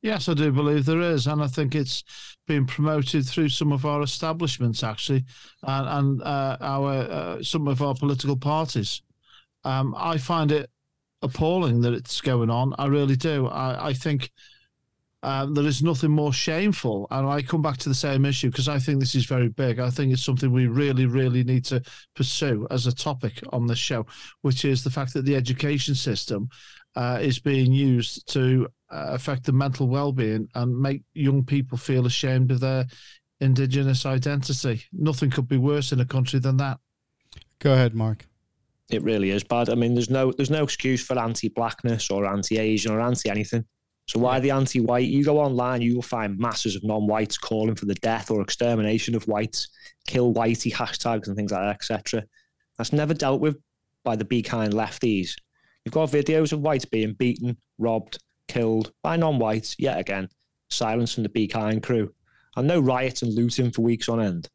Yes, 0.00 0.28
I 0.28 0.34
do 0.34 0.52
believe 0.52 0.86
there 0.86 1.00
is, 1.00 1.26
and 1.26 1.42
I 1.42 1.48
think 1.48 1.74
it's 1.74 2.02
being 2.46 2.64
promoted 2.64 3.26
through 3.26 3.50
some 3.50 3.72
of 3.72 3.84
our 3.84 4.02
establishments, 4.02 4.82
actually, 4.82 5.24
and, 5.62 5.88
and 5.88 6.22
uh, 6.22 6.56
our 6.60 6.92
uh, 6.92 7.42
some 7.42 7.68
of 7.68 7.82
our 7.82 7.94
political 7.94 8.36
parties. 8.36 9.02
Um, 9.64 9.94
I 9.98 10.16
find 10.16 10.52
it 10.52 10.70
appalling 11.22 11.80
that 11.82 11.92
it's 11.92 12.20
going 12.20 12.50
on. 12.50 12.74
I 12.78 12.86
really 12.86 13.16
do. 13.16 13.48
I, 13.48 13.88
I 13.88 13.92
think 13.92 14.30
um, 15.22 15.54
there 15.54 15.66
is 15.66 15.82
nothing 15.82 16.10
more 16.10 16.32
shameful. 16.32 17.06
And 17.10 17.26
I 17.26 17.42
come 17.42 17.62
back 17.62 17.78
to 17.78 17.88
the 17.88 17.94
same 17.94 18.24
issue 18.24 18.50
because 18.50 18.68
I 18.68 18.78
think 18.78 19.00
this 19.00 19.14
is 19.14 19.26
very 19.26 19.48
big. 19.48 19.78
I 19.78 19.90
think 19.90 20.12
it's 20.12 20.24
something 20.24 20.52
we 20.52 20.66
really, 20.66 21.06
really 21.06 21.42
need 21.42 21.64
to 21.66 21.82
pursue 22.14 22.66
as 22.70 22.86
a 22.86 22.94
topic 22.94 23.42
on 23.52 23.66
the 23.66 23.76
show, 23.76 24.06
which 24.42 24.64
is 24.64 24.84
the 24.84 24.90
fact 24.90 25.14
that 25.14 25.24
the 25.24 25.36
education 25.36 25.94
system 25.94 26.48
uh, 26.94 27.18
is 27.20 27.38
being 27.38 27.72
used 27.72 28.26
to 28.32 28.68
uh, 28.90 29.06
affect 29.10 29.44
the 29.44 29.52
mental 29.52 29.88
well-being 29.88 30.48
and 30.54 30.78
make 30.78 31.02
young 31.14 31.44
people 31.44 31.76
feel 31.76 32.06
ashamed 32.06 32.50
of 32.50 32.60
their 32.60 32.86
indigenous 33.40 34.06
identity. 34.06 34.82
Nothing 34.92 35.30
could 35.30 35.48
be 35.48 35.58
worse 35.58 35.92
in 35.92 36.00
a 36.00 36.06
country 36.06 36.38
than 36.38 36.56
that. 36.58 36.78
Go 37.58 37.72
ahead, 37.72 37.94
Mark. 37.94 38.26
It 38.90 39.02
really 39.02 39.30
is 39.30 39.42
bad. 39.42 39.68
I 39.68 39.74
mean, 39.74 39.94
there's 39.94 40.10
no 40.10 40.30
there's 40.30 40.50
no 40.50 40.62
excuse 40.62 41.04
for 41.04 41.18
anti-blackness 41.18 42.10
or 42.10 42.24
anti-Asian 42.24 42.92
or 42.92 43.00
anti-anything. 43.00 43.64
So 44.08 44.20
why 44.20 44.38
the 44.38 44.52
anti-white? 44.52 45.08
You 45.08 45.24
go 45.24 45.38
online, 45.38 45.82
you 45.82 45.96
will 45.96 46.02
find 46.02 46.38
masses 46.38 46.76
of 46.76 46.84
non-whites 46.84 47.38
calling 47.38 47.74
for 47.74 47.86
the 47.86 47.94
death 47.96 48.30
or 48.30 48.40
extermination 48.40 49.16
of 49.16 49.26
whites, 49.26 49.68
kill 50.06 50.32
whitey 50.32 50.72
hashtags 50.72 51.26
and 51.26 51.36
things 51.36 51.50
like 51.50 51.62
that, 51.62 51.74
etc. 51.74 52.24
That's 52.78 52.92
never 52.92 53.14
dealt 53.14 53.40
with 53.40 53.56
by 54.04 54.14
the 54.14 54.24
be 54.24 54.42
kind 54.42 54.72
lefties. 54.72 55.34
You've 55.84 55.94
got 55.94 56.10
videos 56.10 56.52
of 56.52 56.60
whites 56.60 56.84
being 56.84 57.14
beaten, 57.14 57.56
robbed, 57.78 58.18
killed 58.46 58.92
by 59.02 59.16
non-whites. 59.16 59.74
Yet 59.78 59.98
again, 59.98 60.28
silence 60.70 61.14
from 61.14 61.24
the 61.24 61.28
be 61.28 61.48
kind 61.48 61.82
crew, 61.82 62.14
and 62.56 62.68
no 62.68 62.78
riots 62.78 63.22
and 63.22 63.34
looting 63.34 63.72
for 63.72 63.82
weeks 63.82 64.08
on 64.08 64.20
end. 64.20 64.48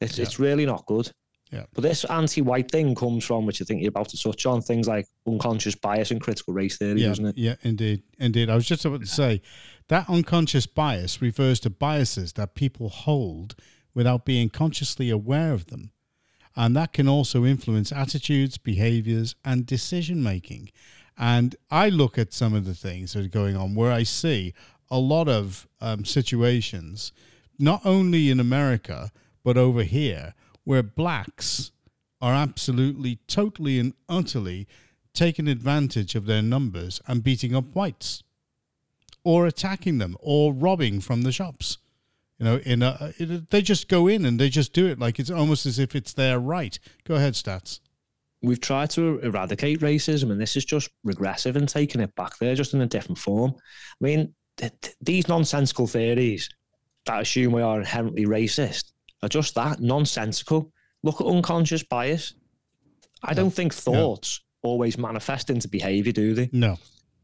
It's 0.00 0.18
Yeah. 0.18 0.24
it's 0.24 0.38
really 0.38 0.66
not 0.66 0.86
good. 0.86 1.10
Yeah. 1.52 1.64
But 1.74 1.82
this 1.82 2.04
anti-white 2.04 2.70
thing 2.70 2.94
comes 2.94 3.24
from, 3.24 3.44
which 3.44 3.60
I 3.60 3.66
think 3.66 3.82
you're 3.82 3.90
about 3.90 4.08
to 4.08 4.18
touch 4.20 4.46
on, 4.46 4.62
things 4.62 4.88
like 4.88 5.06
unconscious 5.26 5.74
bias 5.74 6.10
and 6.10 6.20
critical 6.20 6.54
race 6.54 6.78
theory, 6.78 7.02
yeah, 7.02 7.08
doesn't 7.08 7.26
it? 7.26 7.38
yeah, 7.38 7.56
indeed, 7.62 8.02
indeed. 8.18 8.48
I 8.48 8.54
was 8.54 8.66
just 8.66 8.86
about 8.86 9.00
to 9.00 9.06
say 9.06 9.42
that 9.88 10.08
unconscious 10.08 10.66
bias 10.66 11.20
refers 11.20 11.60
to 11.60 11.70
biases 11.70 12.32
that 12.34 12.54
people 12.54 12.88
hold 12.88 13.54
without 13.94 14.24
being 14.24 14.48
consciously 14.48 15.10
aware 15.10 15.52
of 15.52 15.66
them, 15.66 15.92
and 16.56 16.74
that 16.74 16.94
can 16.94 17.06
also 17.06 17.44
influence 17.44 17.92
attitudes, 17.92 18.56
behaviors, 18.56 19.34
and 19.44 19.66
decision 19.66 20.22
making. 20.22 20.70
And 21.18 21.54
I 21.70 21.90
look 21.90 22.16
at 22.16 22.32
some 22.32 22.54
of 22.54 22.64
the 22.64 22.74
things 22.74 23.12
that 23.12 23.26
are 23.26 23.28
going 23.28 23.56
on 23.56 23.74
where 23.74 23.92
I 23.92 24.04
see 24.04 24.54
a 24.90 24.98
lot 24.98 25.28
of 25.28 25.68
um, 25.82 26.06
situations, 26.06 27.12
not 27.58 27.82
only 27.84 28.30
in 28.30 28.40
America 28.40 29.12
but 29.44 29.58
over 29.58 29.82
here, 29.82 30.34
where 30.64 30.82
blacks 30.82 31.72
are 32.20 32.34
absolutely, 32.34 33.18
totally, 33.26 33.78
and 33.78 33.94
utterly 34.08 34.66
taking 35.12 35.48
advantage 35.48 36.14
of 36.14 36.26
their 36.26 36.42
numbers 36.42 37.00
and 37.06 37.24
beating 37.24 37.54
up 37.54 37.74
whites, 37.74 38.22
or 39.24 39.46
attacking 39.46 39.98
them, 39.98 40.16
or 40.20 40.52
robbing 40.52 41.00
from 41.00 41.22
the 41.22 41.32
shops. 41.32 41.78
You 42.38 42.44
know, 42.46 42.56
in 42.58 42.82
a, 42.82 43.12
it, 43.18 43.50
they 43.50 43.62
just 43.62 43.88
go 43.88 44.08
in 44.08 44.24
and 44.24 44.38
they 44.38 44.48
just 44.48 44.72
do 44.72 44.86
it 44.86 44.98
like 44.98 45.18
it's 45.18 45.30
almost 45.30 45.66
as 45.66 45.78
if 45.78 45.94
it's 45.94 46.12
their 46.12 46.38
right. 46.38 46.78
Go 47.04 47.16
ahead, 47.16 47.34
stats. 47.34 47.80
We've 48.40 48.60
tried 48.60 48.90
to 48.90 49.20
eradicate 49.20 49.80
racism, 49.80 50.32
and 50.32 50.40
this 50.40 50.56
is 50.56 50.64
just 50.64 50.90
regressive 51.04 51.54
and 51.54 51.68
taking 51.68 52.00
it 52.00 52.14
back 52.16 52.38
there, 52.38 52.56
just 52.56 52.74
in 52.74 52.80
a 52.80 52.86
different 52.86 53.18
form. 53.18 53.52
I 53.54 54.04
mean, 54.04 54.34
th- 54.56 54.72
th- 54.80 54.96
these 55.00 55.28
nonsensical 55.28 55.86
theories 55.86 56.48
that 57.06 57.20
assume 57.20 57.52
we 57.52 57.62
are 57.62 57.78
inherently 57.78 58.26
racist 58.26 58.92
are 59.22 59.28
just 59.28 59.54
that 59.54 59.80
nonsensical. 59.80 60.72
Look 61.02 61.20
at 61.20 61.26
unconscious 61.26 61.82
bias. 61.82 62.34
I 63.22 63.34
don't 63.34 63.50
think 63.50 63.72
thoughts 63.72 64.40
always 64.62 64.98
manifest 64.98 65.50
into 65.50 65.68
behavior, 65.68 66.12
do 66.12 66.34
they? 66.34 66.48
No. 66.52 66.76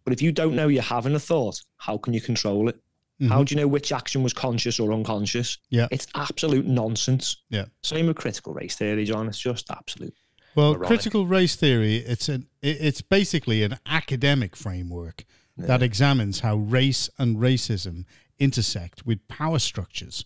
But 0.04 0.12
if 0.12 0.22
you 0.22 0.32
don't 0.32 0.54
know 0.54 0.68
you're 0.68 0.82
having 0.82 1.14
a 1.14 1.20
thought, 1.20 1.60
how 1.76 1.98
can 1.98 2.14
you 2.14 2.20
control 2.20 2.68
it? 2.68 2.76
How 3.20 3.26
mm-hmm. 3.26 3.44
do 3.44 3.54
you 3.54 3.60
know 3.60 3.66
which 3.66 3.90
action 3.90 4.22
was 4.22 4.32
conscious 4.32 4.78
or 4.78 4.92
unconscious? 4.92 5.58
Yeah. 5.70 5.88
It's 5.90 6.06
absolute 6.14 6.66
nonsense. 6.66 7.36
Yeah. 7.50 7.64
Same 7.82 8.06
with 8.06 8.16
critical 8.16 8.54
race 8.54 8.76
theory, 8.76 9.04
John. 9.04 9.26
It's 9.26 9.40
just 9.40 9.68
absolute. 9.72 10.14
Well, 10.54 10.74
Moronic. 10.74 10.86
critical 10.86 11.26
race 11.26 11.56
theory 11.56 11.96
it's 11.96 12.28
an 12.28 12.46
it's 12.62 13.02
basically 13.02 13.62
an 13.62 13.78
academic 13.86 14.56
framework 14.56 15.24
that 15.56 15.82
examines 15.82 16.40
how 16.40 16.56
race 16.56 17.10
and 17.18 17.36
racism 17.36 18.04
intersect 18.38 19.04
with 19.04 19.26
power 19.26 19.58
structures 19.58 20.24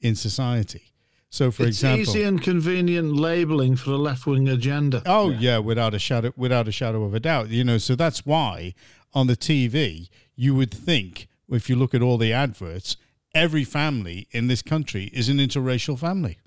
in 0.00 0.14
society. 0.14 0.92
So, 1.30 1.50
for 1.50 1.64
it's 1.64 1.78
example, 1.78 2.00
easy 2.00 2.22
and 2.22 2.40
convenient 2.40 3.14
labeling 3.14 3.76
for 3.76 3.90
a 3.90 3.96
left-wing 3.96 4.48
agenda. 4.48 5.02
Oh 5.06 5.30
yeah. 5.30 5.58
without 5.58 5.92
a 5.92 5.98
shadow 5.98 6.32
without 6.36 6.68
a 6.68 6.72
shadow 6.72 7.04
of 7.04 7.14
a 7.14 7.20
doubt. 7.20 7.48
You 7.48 7.64
know, 7.64 7.78
so 7.78 7.94
that's 7.94 8.24
why 8.24 8.74
on 9.12 9.26
the 9.26 9.36
TV 9.36 10.08
you 10.34 10.54
would 10.54 10.72
think 10.72 11.28
if 11.50 11.68
you 11.68 11.76
look 11.76 11.94
at 11.94 12.02
all 12.02 12.18
the 12.18 12.32
adverts, 12.32 12.96
every 13.34 13.64
family 13.64 14.28
in 14.30 14.46
this 14.46 14.62
country 14.62 15.04
is 15.12 15.28
an 15.28 15.38
interracial 15.38 15.98
family. 15.98 16.38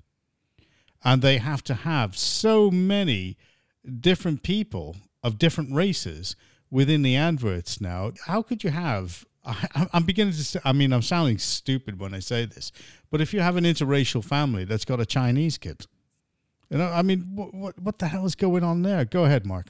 And 1.02 1.22
they 1.22 1.38
have 1.38 1.62
to 1.64 1.74
have 1.74 2.16
so 2.16 2.70
many 2.70 3.36
different 4.00 4.42
people 4.42 4.96
of 5.22 5.38
different 5.38 5.72
races 5.72 6.36
within 6.70 7.02
the 7.02 7.16
adverts 7.16 7.80
now. 7.80 8.12
How 8.26 8.42
could 8.42 8.62
you 8.62 8.70
have 8.70 9.24
I, 9.44 9.86
I'm 9.92 10.04
beginning 10.04 10.34
to. 10.34 10.60
I 10.64 10.72
mean, 10.72 10.92
I'm 10.92 11.02
sounding 11.02 11.38
stupid 11.38 11.98
when 11.98 12.14
I 12.14 12.18
say 12.20 12.44
this, 12.44 12.72
but 13.10 13.20
if 13.20 13.32
you 13.32 13.40
have 13.40 13.56
an 13.56 13.64
interracial 13.64 14.24
family 14.24 14.64
that's 14.64 14.84
got 14.84 15.00
a 15.00 15.06
Chinese 15.06 15.58
kid, 15.58 15.86
you 16.68 16.78
know, 16.78 16.90
I 16.90 17.02
mean, 17.02 17.26
what 17.34 17.54
what, 17.54 17.80
what 17.80 17.98
the 17.98 18.08
hell 18.08 18.26
is 18.26 18.34
going 18.34 18.62
on 18.64 18.82
there? 18.82 19.04
Go 19.04 19.24
ahead, 19.24 19.46
Mark. 19.46 19.68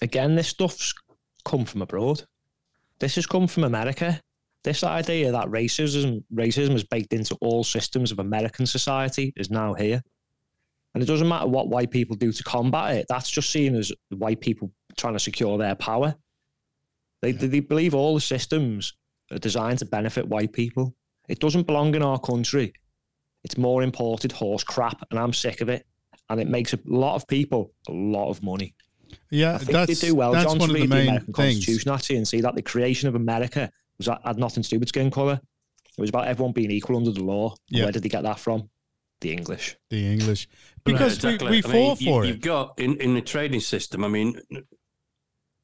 again, 0.00 0.34
this 0.36 0.48
stuff's 0.48 0.94
come 1.44 1.64
from 1.64 1.82
abroad. 1.82 2.24
This 2.98 3.14
has 3.16 3.26
come 3.26 3.46
from 3.46 3.64
America. 3.64 4.20
This 4.64 4.82
idea 4.82 5.32
that 5.32 5.46
racism 5.46 6.24
racism 6.34 6.74
is 6.74 6.84
baked 6.84 7.12
into 7.12 7.36
all 7.40 7.64
systems 7.64 8.10
of 8.10 8.18
American 8.18 8.66
society 8.66 9.32
is 9.36 9.50
now 9.50 9.74
here. 9.74 10.02
And 10.94 11.02
it 11.02 11.06
doesn't 11.06 11.28
matter 11.28 11.46
what 11.46 11.68
white 11.68 11.90
people 11.90 12.16
do 12.16 12.32
to 12.32 12.42
combat 12.42 12.96
it. 12.96 13.06
That's 13.08 13.30
just 13.30 13.50
seen 13.50 13.76
as 13.76 13.92
white 14.10 14.40
people 14.40 14.72
trying 14.96 15.12
to 15.12 15.20
secure 15.20 15.58
their 15.58 15.74
power. 15.74 16.14
They, 17.22 17.32
they 17.32 17.60
believe 17.60 17.94
all 17.94 18.14
the 18.14 18.20
systems 18.20 18.94
are 19.32 19.38
designed 19.38 19.78
to 19.80 19.84
benefit 19.84 20.28
white 20.28 20.52
people. 20.52 20.94
It 21.28 21.40
doesn't 21.40 21.66
belong 21.66 21.94
in 21.94 22.02
our 22.02 22.18
country. 22.18 22.72
It's 23.44 23.56
more 23.58 23.82
imported 23.82 24.32
horse 24.32 24.64
crap, 24.64 25.04
and 25.10 25.18
I'm 25.18 25.32
sick 25.32 25.60
of 25.60 25.68
it. 25.68 25.84
And 26.30 26.40
it 26.40 26.48
makes 26.48 26.74
a 26.74 26.78
lot 26.86 27.14
of 27.16 27.26
people 27.26 27.72
a 27.88 27.92
lot 27.92 28.28
of 28.30 28.42
money. 28.42 28.74
Yeah, 29.30 29.54
I 29.54 29.58
think 29.58 29.70
that's 29.72 30.00
they 30.00 30.08
do 30.08 30.14
well, 30.14 30.32
that's 30.32 30.44
John, 30.44 30.58
one 30.58 30.68
of 30.70 30.74
the 30.74 30.80
read 30.82 30.90
the 30.90 30.94
main 30.94 31.08
American 31.08 31.32
things. 31.32 31.54
Constitution 31.56 31.90
actually 31.92 32.16
and 32.16 32.28
see 32.28 32.40
that 32.42 32.54
the 32.54 32.62
creation 32.62 33.08
of 33.08 33.14
America 33.14 33.70
was 33.96 34.06
had 34.06 34.38
nothing 34.38 34.62
to 34.62 34.68
do 34.68 34.78
with 34.78 34.88
skin 34.90 35.10
color. 35.10 35.40
It 35.96 36.00
was 36.00 36.10
about 36.10 36.26
everyone 36.28 36.52
being 36.52 36.70
equal 36.70 36.96
under 36.98 37.10
the 37.10 37.24
law. 37.24 37.54
Yeah. 37.70 37.84
Where 37.84 37.92
did 37.92 38.02
they 38.02 38.08
get 38.10 38.22
that 38.24 38.38
from? 38.38 38.68
The 39.20 39.32
English. 39.32 39.76
The 39.90 40.06
English, 40.12 40.46
Right, 40.86 40.92
because 40.92 41.16
exactly. 41.16 41.50
we, 41.50 41.56
we 41.62 41.62
I 41.64 41.72
mean, 41.72 41.86
fought 41.88 42.00
you- 42.00 42.06
for 42.12 42.24
You've 42.26 42.40
got 42.40 42.78
in, 42.78 42.96
in 43.00 43.14
the 43.14 43.22
trading 43.22 43.60
system. 43.60 44.04
I 44.04 44.08
mean, 44.08 44.38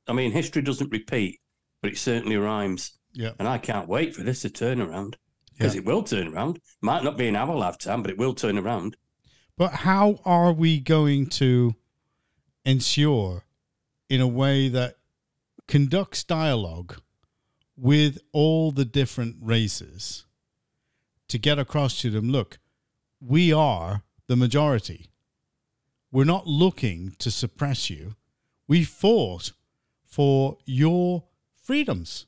I 0.08 0.12
mean, 0.12 0.32
history 0.32 0.62
doesn't 0.62 0.90
repeat, 0.90 1.38
but 1.84 1.92
it 1.92 1.98
certainly 1.98 2.38
rhymes. 2.38 2.92
Yeah. 3.12 3.32
And 3.38 3.46
I 3.46 3.58
can't 3.58 3.86
wait 3.86 4.16
for 4.16 4.22
this 4.22 4.40
to 4.40 4.48
turn 4.48 4.80
around 4.80 5.18
because 5.52 5.74
Yeah. 5.74 5.80
it 5.82 5.84
will 5.84 6.02
turn 6.02 6.28
around. 6.28 6.58
Might 6.80 7.04
not 7.04 7.18
be 7.18 7.28
in 7.28 7.36
our 7.36 7.54
lifetime, 7.54 8.00
but 8.00 8.10
it 8.10 8.16
will 8.16 8.32
turn 8.32 8.56
around. 8.56 8.96
But 9.58 9.72
how 9.74 10.18
are 10.24 10.50
we 10.50 10.80
going 10.80 11.26
to 11.40 11.74
ensure, 12.64 13.44
in 14.08 14.22
a 14.22 14.26
way 14.26 14.70
that 14.70 14.96
conducts 15.68 16.24
dialogue 16.24 17.02
with 17.76 18.18
all 18.32 18.72
the 18.72 18.86
different 18.86 19.36
races 19.42 20.24
to 21.28 21.36
get 21.36 21.58
across 21.58 22.00
to 22.00 22.08
them 22.08 22.30
look, 22.30 22.58
we 23.20 23.52
are 23.52 24.04
the 24.26 24.36
majority. 24.36 25.10
We're 26.10 26.24
not 26.24 26.46
looking 26.46 27.14
to 27.18 27.30
suppress 27.30 27.90
you. 27.90 28.16
We 28.66 28.84
fought 28.84 29.52
for 30.06 30.56
your 30.64 31.24
freedoms. 31.64 32.26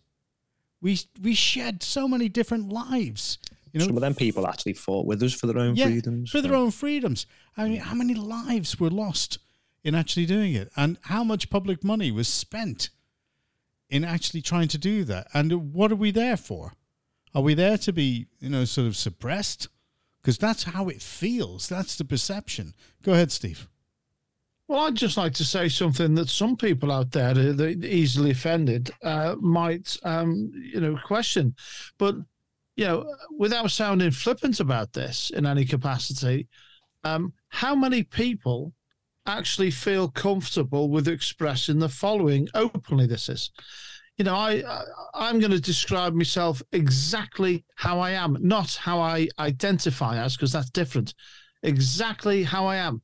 We 0.81 0.99
we 1.23 1.35
shed 1.35 1.83
so 1.83 2.09
many 2.09 2.29
different 2.29 2.69
lives. 2.69 3.39
You 3.73 3.81
know, 3.81 3.87
Some 3.87 3.97
of 3.97 4.01
them 4.01 4.15
people 4.15 4.47
actually 4.49 4.73
fought 4.73 5.07
with 5.07 5.23
us 5.23 5.35
for 5.35 5.47
their 5.47 5.59
own 5.59 5.77
yeah, 5.77 5.87
freedoms. 5.87 6.31
for 6.31 6.41
their 6.41 6.55
own 6.55 6.71
freedoms. 6.71 7.27
I 7.57 7.69
mean, 7.69 7.81
how 7.81 7.95
many 7.95 8.15
lives 8.15 8.81
were 8.81 8.91
lost 8.91 9.39
in 9.85 9.95
actually 9.95 10.27
doing 10.27 10.55
it, 10.55 10.71
and 10.77 10.99
how 11.03 11.23
much 11.23 11.51
public 11.51 11.85
money 11.85 12.11
was 12.11 12.27
spent 12.27 12.91
in 13.91 14.05
actually 14.05 14.43
trying 14.43 14.69
to 14.69 14.79
do 14.79 15.05
that? 15.05 15.29
And 15.35 15.73
what 15.75 15.93
are 15.93 15.97
we 15.97 16.11
there 16.11 16.37
for? 16.37 16.73
Are 17.35 17.43
we 17.43 17.55
there 17.55 17.77
to 17.79 17.93
be, 17.93 18.29
you 18.41 18.49
know, 18.49 18.65
sort 18.65 18.87
of 18.87 18.97
suppressed? 18.97 19.69
Because 20.23 20.39
that's 20.39 20.65
how 20.65 20.89
it 20.89 21.03
feels. 21.03 21.69
That's 21.69 21.97
the 21.97 22.05
perception. 22.05 22.75
Go 23.03 23.13
ahead, 23.13 23.31
Steve. 23.31 23.69
Well, 24.69 24.81
I'd 24.87 24.97
just 24.97 25.17
like 25.17 25.33
to 25.35 25.45
say 25.45 25.69
something 25.69 26.15
that 26.17 26.29
some 26.29 26.57
people 26.57 26.91
out 26.91 27.13
there 27.13 27.35
that 27.35 27.85
easily 27.85 28.33
offended 28.33 28.91
uh, 29.05 29.37
might, 29.41 29.97
um, 30.03 30.51
you 30.55 30.81
know, 30.81 30.99
question. 31.05 31.55
But, 31.99 32.17
you 32.75 32.85
know, 32.87 33.15
without 33.39 33.71
sounding 33.71 34.11
flippant 34.11 34.59
about 34.59 34.93
this 34.93 35.31
in 35.31 35.47
any 35.47 35.65
capacity, 35.65 36.49
um, 37.05 37.33
how 37.49 37.77
many 37.77 38.03
people 38.03 38.73
actually 39.27 39.71
feel 39.71 40.09
comfortable 40.09 40.91
with 40.91 41.07
expressing 41.07 41.79
the 41.79 41.89
following 41.89 42.49
openly? 42.55 43.07
This 43.07 43.29
is, 43.29 43.53
you 44.19 44.25
know, 44.25 44.35
I, 44.35 44.65
I 44.69 44.83
I'm 45.15 45.39
going 45.39 45.53
to 45.53 45.61
describe 45.61 46.13
myself 46.13 46.61
exactly 46.73 47.65
how 47.77 48.01
I 48.01 48.11
am, 48.11 48.37
not 48.41 48.75
how 48.75 48.99
I 48.99 49.29
identify 49.39 50.19
as, 50.19 50.37
because 50.37 50.51
that's 50.51 50.71
different. 50.71 51.15
Exactly 51.63 52.43
how 52.43 52.67
I 52.67 52.77
am, 52.77 53.01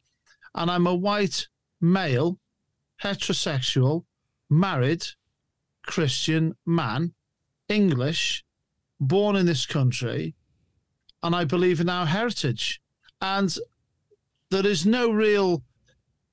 and 0.55 0.71
I'm 0.71 0.87
a 0.87 0.95
white 0.95 1.49
male, 1.81 2.39
heterosexual, 3.03 4.05
married, 4.51 5.05
Christian 5.85 6.55
man, 6.67 7.15
English, 7.69 8.45
born 9.01 9.37
in 9.37 9.47
this 9.47 9.67
country, 9.67 10.35
and 11.23 11.35
I 11.35 11.45
believe 11.45 11.81
in 11.81 11.89
our 11.89 12.07
heritage. 12.07 12.81
And 13.21 13.55
there 14.51 14.67
is 14.67 14.85
no 14.87 15.11
real 15.11 15.63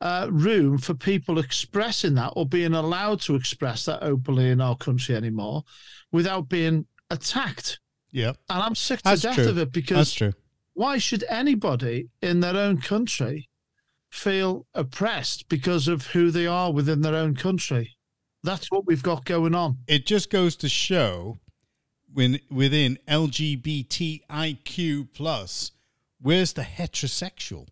uh, 0.01 0.27
room 0.31 0.77
for 0.77 0.93
people 0.93 1.39
expressing 1.39 2.15
that 2.15 2.33
or 2.35 2.45
being 2.45 2.73
allowed 2.73 3.21
to 3.21 3.35
express 3.35 3.85
that 3.85 4.01
openly 4.03 4.49
in 4.49 4.61
our 4.61 4.75
country 4.75 5.15
anymore 5.15 5.63
without 6.11 6.47
being 6.49 6.85
attacked. 7.09 7.79
Yeah, 8.11 8.29
And 8.49 8.63
I'm 8.63 8.75
sick 8.75 8.99
to 8.99 9.03
that's 9.03 9.21
death 9.21 9.35
true. 9.35 9.49
of 9.49 9.57
it 9.57 9.71
because 9.71 9.97
That's 9.97 10.13
true. 10.13 10.33
why 10.73 10.97
should 10.97 11.23
anybody 11.29 12.09
in 12.21 12.39
their 12.39 12.55
own 12.55 12.79
country 12.81 13.49
feel 14.10 14.66
oppressed 14.74 15.50
because 15.50 15.88
of 15.88 16.08
who 16.08 16.32
they 16.32 16.48
are 16.48 16.72
within 16.72 17.01
their 17.01 17.16
own 17.16 17.36
country? 17.36 17.96
That's 18.44 18.72
what 18.72 18.86
we've 18.86 19.04
got 19.04 19.25
going 19.25 19.56
on. 19.56 19.80
It 19.88 20.06
just 20.06 20.30
goes 20.30 20.56
to 20.58 20.70
show 20.70 21.38
when 22.13 22.39
within 22.50 22.98
LGBTIQ 23.08 25.10
plus, 25.13 25.72
where's 26.22 26.54
the 26.54 26.62
heterosexual? 26.63 27.68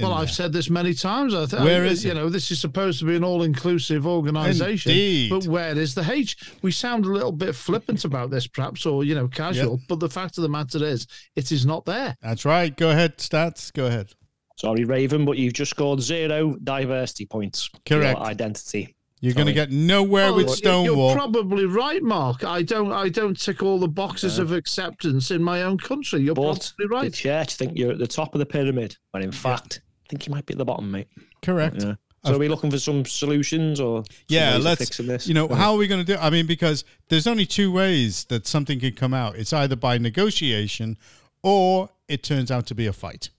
Well, 0.00 0.12
I've 0.14 0.28
there? 0.28 0.34
said 0.34 0.52
this 0.52 0.70
many 0.70 0.94
times. 0.94 1.34
I 1.34 1.46
th- 1.46 1.60
Where 1.60 1.82
I- 1.82 1.86
is 1.88 2.04
you 2.04 2.12
it? 2.12 2.14
know 2.14 2.28
this 2.28 2.52
is 2.52 2.60
supposed 2.60 3.00
to 3.00 3.04
be 3.04 3.16
an 3.16 3.24
all-inclusive 3.24 4.06
organisation, 4.06 4.92
Indeed. 4.92 5.30
but 5.30 5.46
where 5.48 5.76
is 5.76 5.96
the 5.96 6.08
H? 6.08 6.36
We 6.62 6.70
sound 6.70 7.04
a 7.04 7.08
little 7.08 7.32
bit 7.32 7.56
flippant 7.56 8.04
about 8.04 8.30
this, 8.30 8.46
perhaps, 8.46 8.86
or 8.86 9.02
you 9.02 9.16
know, 9.16 9.26
casual. 9.26 9.80
But 9.88 9.98
the 9.98 10.08
fact 10.08 10.38
of 10.38 10.42
the 10.42 10.48
matter 10.48 10.84
is, 10.84 11.08
it 11.34 11.50
is 11.50 11.66
not 11.66 11.84
there. 11.84 12.16
That's 12.22 12.44
right. 12.44 12.76
Go 12.76 12.90
ahead, 12.90 13.18
stats. 13.18 13.72
Go 13.72 13.86
ahead. 13.86 14.12
Sorry, 14.58 14.84
Raven, 14.84 15.24
but 15.24 15.38
you've 15.38 15.52
just 15.52 15.70
scored 15.70 16.00
zero 16.00 16.56
diversity 16.64 17.26
points. 17.26 17.68
for 17.86 17.94
your 17.94 18.00
Correct. 18.02 18.20
identity. 18.20 18.94
You're 19.20 19.34
going 19.34 19.46
to 19.48 19.52
get 19.52 19.70
nowhere 19.72 20.26
Well, 20.26 20.36
with 20.36 20.48
oh, 20.48 20.54
Stonewall. 20.54 21.08
you're 21.08 21.16
probably 21.16 21.64
right, 21.66 22.02
Mark. 22.02 22.44
I 22.44 22.62
don't. 22.62 22.92
I 22.92 23.08
don't 23.08 23.38
tick 23.38 23.62
all 23.62 23.78
the 23.78 23.88
boxes 23.88 24.36
Yeah. 24.38 24.42
of 24.44 24.52
acceptance 24.52 25.30
in 25.32 25.42
my 25.42 25.62
own 25.62 25.78
country. 25.78 26.20
You're 26.22 26.34
But 26.34 26.42
probably 26.42 26.86
right. 26.86 27.02
the 27.02 27.06
right. 27.08 27.12
church 27.12 27.54
think 27.54 27.76
you're 27.78 27.92
at 27.92 27.98
the 27.98 28.06
top 28.06 28.34
of 28.34 28.38
the 28.38 28.46
pyramid, 28.46 28.96
when 29.12 29.22
in 29.24 29.32
fact, 29.32 29.80
I 30.06 30.06
think 30.08 30.26
you 30.26 30.32
might 30.32 30.46
be 30.46 30.54
at 30.54 30.58
the 30.58 30.64
bottom, 30.64 30.90
mate. 30.90 31.08
Correct. 31.42 31.82
Yeah. 31.82 31.94
So 32.24 32.34
are 32.34 32.38
we 32.38 32.48
looking 32.48 32.70
for 32.70 32.78
some 32.80 33.04
solutions 33.04 33.80
or 33.80 34.04
some 34.04 34.14
Yeah, 34.28 34.56
ways 34.56 34.64
let's. 34.64 34.80
fixing 34.80 35.06
this? 35.06 35.26
You 35.28 35.34
know, 35.34 35.48
how 35.48 35.72
are 35.72 35.78
we 35.78 35.86
going 35.86 36.04
to 36.04 36.12
do? 36.14 36.18
I 36.20 36.30
mean, 36.30 36.46
because 36.46 36.84
there's 37.08 37.26
only 37.28 37.46
two 37.46 37.70
ways 37.72 38.24
that 38.24 38.46
something 38.46 38.78
can 38.80 38.92
come 38.94 39.14
out. 39.14 39.36
It's 39.36 39.52
either 39.52 39.76
by 39.76 39.98
negotiation, 39.98 40.96
or 41.42 41.90
it 42.08 42.22
turns 42.22 42.50
out 42.50 42.66
to 42.66 42.74
be 42.74 42.86
a 42.86 42.92
fight. 42.92 43.30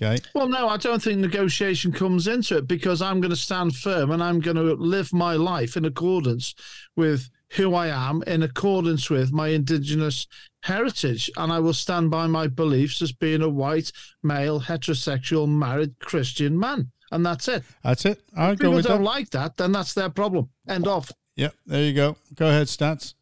Okay. 0.00 0.22
Well, 0.34 0.48
no, 0.48 0.68
I 0.68 0.76
don't 0.76 1.02
think 1.02 1.20
negotiation 1.20 1.90
comes 1.90 2.26
into 2.26 2.58
it 2.58 2.68
because 2.68 3.00
I'm 3.00 3.20
going 3.20 3.30
to 3.30 3.36
stand 3.36 3.74
firm 3.74 4.10
and 4.10 4.22
I'm 4.22 4.40
going 4.40 4.56
to 4.56 4.74
live 4.74 5.12
my 5.12 5.34
life 5.34 5.76
in 5.76 5.86
accordance 5.86 6.54
with 6.96 7.30
who 7.52 7.74
I 7.74 7.86
am, 7.88 8.22
in 8.26 8.42
accordance 8.42 9.08
with 9.08 9.32
my 9.32 9.48
indigenous 9.48 10.26
heritage. 10.64 11.30
And 11.36 11.50
I 11.50 11.60
will 11.60 11.72
stand 11.72 12.10
by 12.10 12.26
my 12.26 12.46
beliefs 12.46 13.00
as 13.00 13.12
being 13.12 13.40
a 13.40 13.48
white, 13.48 13.90
male, 14.22 14.60
heterosexual, 14.60 15.48
married 15.48 15.98
Christian 16.00 16.58
man. 16.58 16.90
And 17.12 17.24
that's 17.24 17.48
it. 17.48 17.62
That's 17.82 18.04
it. 18.04 18.20
I'll 18.36 18.52
If 18.52 18.58
people 18.58 18.82
don't 18.82 18.98
that. 18.98 19.04
like 19.04 19.30
that, 19.30 19.56
then 19.56 19.72
that's 19.72 19.94
their 19.94 20.10
problem. 20.10 20.50
End 20.68 20.86
of. 20.86 21.10
Yep. 21.36 21.54
There 21.66 21.84
you 21.84 21.94
go. 21.94 22.16
Go 22.34 22.48
ahead, 22.48 22.66
stats. 22.66 23.14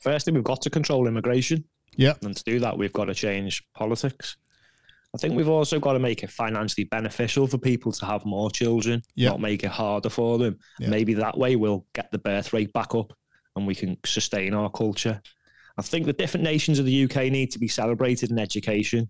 Firstly, 0.00 0.32
we've 0.32 0.44
got 0.44 0.60
to 0.62 0.70
control 0.70 1.08
immigration. 1.08 1.64
Yeah. 1.96 2.14
And 2.22 2.36
to 2.36 2.44
do 2.44 2.60
that, 2.60 2.76
we've 2.76 2.92
got 2.92 3.06
to 3.06 3.14
change 3.14 3.64
politics. 3.74 4.36
I 5.14 5.16
think 5.16 5.34
we've 5.36 5.48
also 5.48 5.78
got 5.78 5.92
to 5.92 6.00
make 6.00 6.24
it 6.24 6.30
financially 6.30 6.84
beneficial 6.84 7.46
for 7.46 7.56
people 7.56 7.92
to 7.92 8.04
have 8.04 8.24
more 8.24 8.50
children, 8.50 9.00
Yeah. 9.14 9.28
not 9.30 9.40
make 9.40 9.62
it 9.62 9.70
harder 9.70 10.10
for 10.10 10.38
them. 10.38 10.58
Yeah. 10.80 10.88
Maybe 10.88 11.14
that 11.14 11.38
way 11.38 11.54
we'll 11.54 11.86
get 11.94 12.10
the 12.10 12.18
birth 12.18 12.52
rate 12.52 12.72
back 12.72 12.94
up 12.96 13.12
and 13.54 13.66
we 13.66 13.76
can 13.76 13.96
sustain 14.04 14.54
our 14.54 14.68
culture. 14.70 15.22
I 15.78 15.82
think 15.82 16.06
the 16.06 16.12
different 16.12 16.42
nations 16.44 16.78
of 16.80 16.86
the 16.86 17.04
UK 17.04 17.30
need 17.30 17.52
to 17.52 17.58
be 17.60 17.68
celebrated 17.68 18.30
in 18.32 18.38
education 18.40 19.08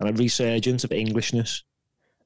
and 0.00 0.10
a 0.10 0.12
resurgence 0.12 0.84
of 0.84 0.92
Englishness 0.92 1.64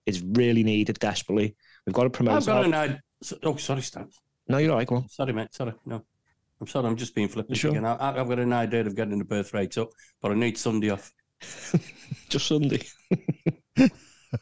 is 0.06 0.22
really 0.22 0.64
needed 0.64 0.98
desperately. 0.98 1.54
We've 1.86 1.94
got 1.94 2.04
to 2.04 2.10
promote 2.10 2.34
I've 2.34 2.46
got 2.46 2.64
an 2.64 2.74
uh, 2.74 2.78
idea. 2.78 3.02
Oh, 3.44 3.56
sorry, 3.56 3.82
Stan. 3.82 4.08
No, 4.48 4.58
you're 4.58 4.74
right, 4.74 4.86
go 4.86 4.96
on. 4.96 5.08
Sorry, 5.08 5.32
mate. 5.32 5.54
Sorry. 5.54 5.72
No. 5.86 6.02
I'm 6.60 6.66
sorry. 6.66 6.88
I'm 6.88 6.96
just 6.96 7.14
being 7.14 7.28
flippant 7.28 7.56
Sure. 7.56 7.70
again. 7.70 7.84
I, 7.84 7.96
I've 8.20 8.28
got 8.28 8.38
an 8.40 8.52
idea 8.52 8.80
of 8.80 8.96
getting 8.96 9.18
the 9.18 9.24
birth 9.24 9.54
rate 9.54 9.78
up, 9.78 9.90
but 10.20 10.32
I 10.32 10.34
need 10.34 10.58
Sunday 10.58 10.90
off. 10.90 11.12
Just 12.28 12.46
Sunday. 12.46 12.82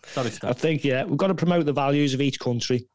Sorry, 0.06 0.30
I 0.42 0.52
think, 0.52 0.84
yeah, 0.84 1.04
we've 1.04 1.16
got 1.16 1.28
to 1.28 1.34
promote 1.34 1.64
the 1.64 1.72
values 1.72 2.12
of 2.14 2.20
each 2.20 2.38
country 2.38 2.86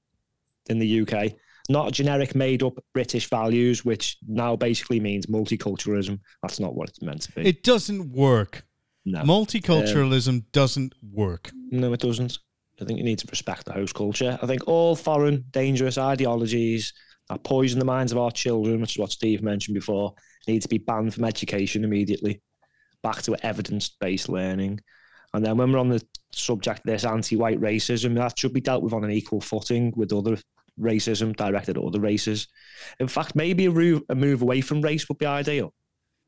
in 0.69 0.79
the 0.79 1.01
UK, 1.01 1.33
not 1.69 1.91
generic 1.91 2.35
made 2.35 2.61
up 2.61 2.73
British 2.93 3.29
values, 3.29 3.83
which 3.83 4.17
now 4.27 4.55
basically 4.55 4.99
means 4.99 5.25
multiculturalism. 5.25 6.19
That's 6.41 6.59
not 6.59 6.75
what 6.75 6.89
it's 6.89 7.01
meant 7.01 7.23
to 7.23 7.31
be. 7.31 7.47
It 7.47 7.63
doesn't 7.63 8.11
work. 8.11 8.63
no. 9.05 9.21
Multiculturalism 9.21 10.29
um, 10.29 10.45
doesn't 10.51 10.93
work. 11.01 11.51
no, 11.71 11.93
it 11.93 11.99
doesn't. 11.99 12.37
I 12.81 12.85
think 12.85 12.97
you 12.97 13.05
need 13.05 13.19
to 13.19 13.27
respect 13.29 13.65
the 13.65 13.73
host 13.73 13.95
culture. 13.95 14.37
I 14.41 14.47
think 14.47 14.67
all 14.67 14.95
foreign, 14.95 15.45
dangerous 15.51 15.97
ideologies 15.97 16.93
that 17.29 17.43
poison 17.43 17.79
the 17.79 17.85
minds 17.85 18.11
of 18.11 18.17
our 18.17 18.31
children, 18.31 18.81
which 18.81 18.95
is 18.95 18.99
what 18.99 19.11
Steve 19.11 19.41
mentioned 19.41 19.75
before, 19.75 20.13
need 20.47 20.61
to 20.61 20.67
be 20.67 20.79
banned 20.79 21.13
from 21.13 21.23
education 21.23 21.83
immediately. 21.83 22.41
Back 23.03 23.21
to 23.23 23.35
evidence 23.45 23.89
based 23.99 24.29
learning. 24.29 24.79
And 25.33 25.45
then 25.45 25.57
when 25.57 25.71
we're 25.71 25.79
on 25.79 25.89
the 25.89 26.03
subject 26.31 26.79
of 26.79 26.85
this 26.85 27.05
anti 27.05 27.35
white 27.35 27.59
racism, 27.59 28.15
that 28.15 28.37
should 28.37 28.53
be 28.53 28.61
dealt 28.61 28.83
with 28.83 28.93
on 28.93 29.03
an 29.03 29.11
equal 29.11 29.41
footing 29.41 29.93
with 29.95 30.13
other 30.13 30.37
racism 30.79 31.35
directed 31.35 31.77
at 31.77 31.83
other 31.83 31.99
races. 31.99 32.47
In 32.99 33.07
fact, 33.07 33.35
maybe 33.35 33.65
a, 33.65 33.71
ru- 33.71 34.05
a 34.09 34.15
move 34.15 34.41
away 34.41 34.61
from 34.61 34.81
race 34.81 35.07
would 35.09 35.17
be 35.17 35.25
ideal, 35.25 35.73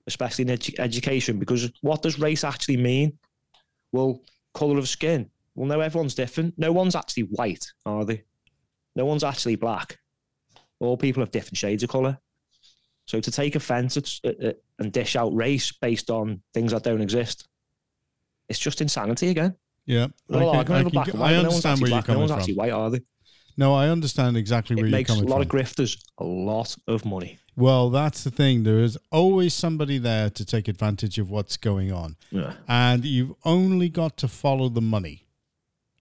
especially 0.08 0.44
in 0.44 0.58
edu- 0.58 0.80
education, 0.80 1.40
because 1.40 1.72
what 1.82 2.02
does 2.02 2.20
race 2.20 2.44
actually 2.44 2.78
mean? 2.78 3.18
Well, 3.92 4.22
colour 4.54 4.78
of 4.78 4.90
skin. 4.90 5.30
Well, 5.56 5.68
no, 5.68 5.80
everyone's 5.80 6.16
different. 6.16 6.56
No 6.58 6.72
one's 6.72 6.96
actually 6.96 7.24
white, 7.24 7.66
are 7.86 8.06
they? 8.06 8.24
No 8.96 9.06
one's 9.06 9.24
actually 9.24 9.56
black. 9.56 9.98
All 10.80 10.98
people 10.98 11.22
have 11.22 11.32
different 11.32 11.58
shades 11.58 11.84
of 11.84 11.90
colour. 11.90 12.20
So 13.06 13.20
to 13.20 13.32
take 13.32 13.56
offence 13.56 13.98
at, 13.98 14.26
at, 14.41 14.58
and 14.80 14.91
dish 14.91 15.15
out 15.15 15.34
race 15.36 15.72
based 15.72 16.10
on 16.10 16.41
things 16.54 16.72
that 16.72 16.84
don't 16.84 17.02
exist, 17.02 17.48
it's 18.50 18.60
just 18.60 18.82
insanity 18.82 19.30
again. 19.30 19.56
Yeah. 19.86 20.08
We're 20.28 20.44
all 20.44 20.58
I, 20.60 20.63
can, 20.63 20.76
I, 20.76 20.84
can, 20.84 20.98
I 20.98 21.04
but 21.04 21.13
no 21.15 21.24
understand 21.26 21.82
where 21.82 21.89
you're 21.89 21.98
black, 22.02 22.08
no 22.08 22.13
coming 22.13 22.20
one's 22.22 22.32
from. 22.32 22.39
actually 22.39 22.56
white, 22.56 22.72
are 22.72 22.89
they? 22.89 23.02
No, 23.58 23.74
I 23.74 23.88
understand 23.89 24.36
exactly 24.36 24.76
where 24.76 24.86
It 24.86 24.89
you're 24.89 25.04
coming 25.04 25.22
from. 25.22 25.26
makes 25.26 25.32
a 25.32 25.38
lot 25.38 25.48
from. 25.48 25.60
of 25.62 25.68
grifters 25.68 26.04
a 26.18 26.24
lot 26.26 26.76
of 26.88 27.06
money. 27.06 27.38
well, 27.56 27.89
that's 27.89 28.24
the 28.24 28.32
thing. 28.32 28.63
There 28.63 28.80
is 28.80 28.98
always 29.12 29.54
somebody 29.54 29.98
there 29.98 30.30
to 30.32 30.44
take 30.46 30.68
advantage 30.68 31.20
of 31.20 31.30
what's 31.30 31.56
going 31.58 31.91
on. 31.91 32.18
Yeah. 32.32 32.54
And 32.68 33.06
you've 33.06 33.34
only 33.46 33.88
got 33.89 34.18
to 34.18 34.28
follow 34.28 34.68
the 34.70 34.82
money 34.82 35.28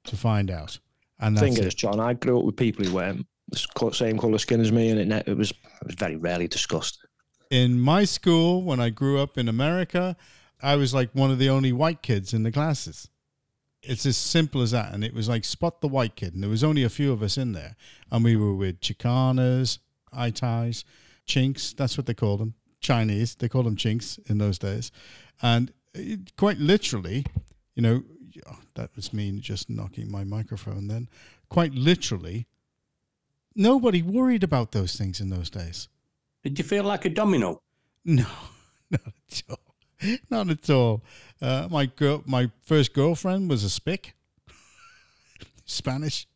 to 0.05 0.17
find 0.17 0.51
out. 0.51 0.79
And 1.21 1.37
that's 1.37 1.55
thing 1.55 1.65
is, 1.65 1.75
John, 1.75 2.01
I 2.01 2.15
grew 2.15 2.39
up 2.41 2.45
with 2.45 2.57
people 2.57 2.85
who 2.85 2.93
weren't 2.95 3.19
the 3.19 3.23
co- 3.25 3.34
same 3.93 4.19
colour 4.19 4.39
skin 4.39 4.61
as 4.61 4.73
me, 4.73 4.91
and 4.91 5.13
it 5.13 5.29
it 5.29 5.37
was 5.37 5.51
it 5.51 5.87
was 5.87 5.97
very 5.97 6.17
rarely 6.17 6.49
discussed. 6.49 6.99
In 7.51 7.79
my 7.79 8.05
school, 8.05 8.63
when 8.63 8.81
I 8.81 8.91
grew 8.91 9.21
up 9.21 9.39
in 9.39 9.49
America, 9.49 10.17
I 10.65 10.77
was 10.77 10.95
like 10.95 11.11
one 11.13 11.31
of 11.31 11.39
the 11.39 11.51
only 11.51 11.73
white 11.73 12.03
kids 12.03 12.33
in 12.33 12.43
the 12.43 12.51
classes. 12.51 13.09
It's 13.83 14.07
as 14.07 14.17
simple 14.17 14.63
as 14.63 14.71
that. 14.71 14.95
And 14.95 15.05
it 15.05 15.13
was 15.13 15.29
like 15.29 15.45
spot 15.45 15.83
the 15.83 15.89
white 15.89 16.17
kid. 16.17 16.33
And 16.33 16.43
there 16.43 16.51
was 16.51 16.65
only 16.65 16.83
a 16.83 16.89
few 16.89 17.13
of 17.13 17.23
us 17.23 17.37
in 17.37 17.53
there. 17.53 17.77
And 18.11 18.25
we 18.25 18.35
were 18.35 18.55
with 18.55 18.81
Chicanas, 18.81 19.79
Itais, 20.13 20.85
Chinks. 21.27 21.75
That's 21.75 21.99
what 21.99 22.07
they 22.07 22.15
called 22.15 22.41
them. 22.41 22.55
Chinese. 22.81 23.35
They 23.35 23.49
called 23.49 23.67
them 23.67 23.77
Chinks 23.77 24.19
in 24.27 24.39
those 24.39 24.59
days. 24.59 24.91
And 25.43 25.71
it, 25.93 26.35
quite 26.37 26.59
literally, 26.59 27.27
you 27.75 27.83
know, 27.83 28.03
oh, 28.47 28.59
that 28.75 28.97
was 28.97 29.13
me 29.13 29.31
just 29.39 29.69
knocking 29.69 30.11
my 30.11 30.25
microphone 30.25 30.89
then. 30.89 31.09
Quite 31.51 31.75
literally, 31.75 32.47
nobody 33.55 34.03
worried 34.03 34.43
about 34.43 34.73
those 34.73 34.97
things 34.97 35.21
in 35.21 35.31
those 35.31 35.51
days. 35.51 35.89
Did 36.43 36.59
you 36.59 36.65
feel 36.65 36.85
like 36.85 37.05
a 37.05 37.09
domino? 37.11 37.61
No, 38.05 38.27
not 38.91 39.01
at 39.07 39.43
all. 39.49 39.59
Not 40.31 40.51
at 40.51 40.71
all. 40.71 41.03
Uh, 41.41 41.69
my 41.71 41.87
girl, 41.87 42.23
my 42.27 42.51
first 42.63 42.93
girlfriend 42.93 43.49
was 43.49 43.65
a 43.65 43.71
spick, 43.71 44.15
Spanish, 45.65 46.27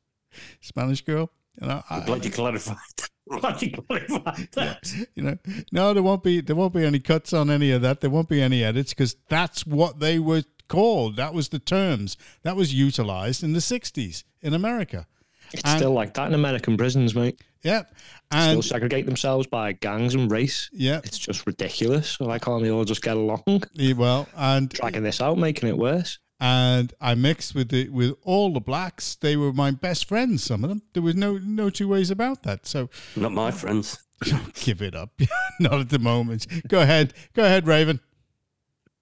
Spanish 0.61 1.03
girl. 1.03 1.31
And 1.61 1.73
I, 1.73 1.83
I, 1.91 2.01
Glad 2.01 2.25
you 2.25 2.31
clarified. 2.31 2.77
Glad 3.29 3.61
you 3.61 3.73
clarified 3.73 4.49
that. 4.53 4.91
you 5.15 5.23
know, 5.23 5.39
no, 5.71 5.93
there 5.93 6.03
won't 6.03 6.23
be 6.23 6.41
there 6.41 6.57
won't 6.57 6.73
be 6.73 6.85
any 6.85 7.01
cuts 7.01 7.33
on 7.33 7.51
any 7.51 7.71
of 7.73 7.83
that. 7.83 8.01
There 8.01 8.11
won't 8.11 8.29
be 8.29 8.41
any 8.41 8.65
edits 8.65 8.95
because 8.95 9.17
that's 9.29 9.67
what 9.67 10.01
they 10.01 10.19
were 10.19 10.45
called. 10.69 11.17
That 11.17 11.35
was 11.35 11.51
the 11.51 11.59
terms 11.59 12.17
that 12.43 12.57
was 12.57 12.73
utilized 12.73 13.43
in 13.43 13.53
the 13.53 13.59
'60s 13.59 14.25
in 14.41 14.55
America. 14.55 15.07
It's 15.53 15.63
And- 15.65 15.79
still 15.79 15.93
like 15.93 16.15
that 16.15 16.29
in 16.29 16.35
American 16.35 16.77
prisons, 16.77 17.15
mate. 17.15 17.41
Yep, 17.65 17.93
Still 18.33 18.63
segregate 18.63 19.07
themselves 19.07 19.47
by 19.49 19.73
gangs 19.73 20.15
and 20.15 20.31
race. 20.31 20.71
yeah, 20.73 21.01
It's 21.03 21.19
just 21.19 21.45
ridiculous. 21.47 22.21
Why 22.21 22.39
can't 22.39 22.63
they 22.63 22.71
all 22.71 22.85
just 22.85 23.03
get 23.03 23.17
along? 23.17 23.65
yeah, 23.75 23.95
well, 23.95 24.29
and 24.37 24.69
Dragging 24.69 25.03
this 25.03 25.21
out, 25.21 25.39
making 25.39 25.69
it 25.69 25.77
worse. 25.77 26.19
and 26.41 26.93
I 27.01 27.17
mixed 27.17 27.57
with 27.57 27.71
the 27.71 27.89
with 27.89 28.15
all 28.23 28.53
the 28.53 28.61
blacks. 28.61 29.17
They 29.17 29.37
were 29.37 29.53
my 29.53 29.73
best 29.73 30.05
friends. 30.07 30.45
Some 30.45 30.63
of 30.63 30.69
them. 30.71 30.83
There 30.93 31.03
was 31.03 31.17
no 31.17 31.39
no 31.39 31.69
two 31.69 31.89
ways 31.89 32.11
about 32.13 32.45
that. 32.45 32.65
So 32.67 32.91
Not 33.17 33.33
my 33.33 33.51
friends. 33.51 33.99
give 34.55 34.81
it 34.83 34.95
up. 34.95 35.11
Not 35.61 35.81
at 35.81 35.89
the 35.91 35.99
moment. 35.99 36.47
Go 36.69 36.81
ahead. 36.81 37.13
Go 37.35 37.45
ahead, 37.45 37.67
Raven. 37.67 37.99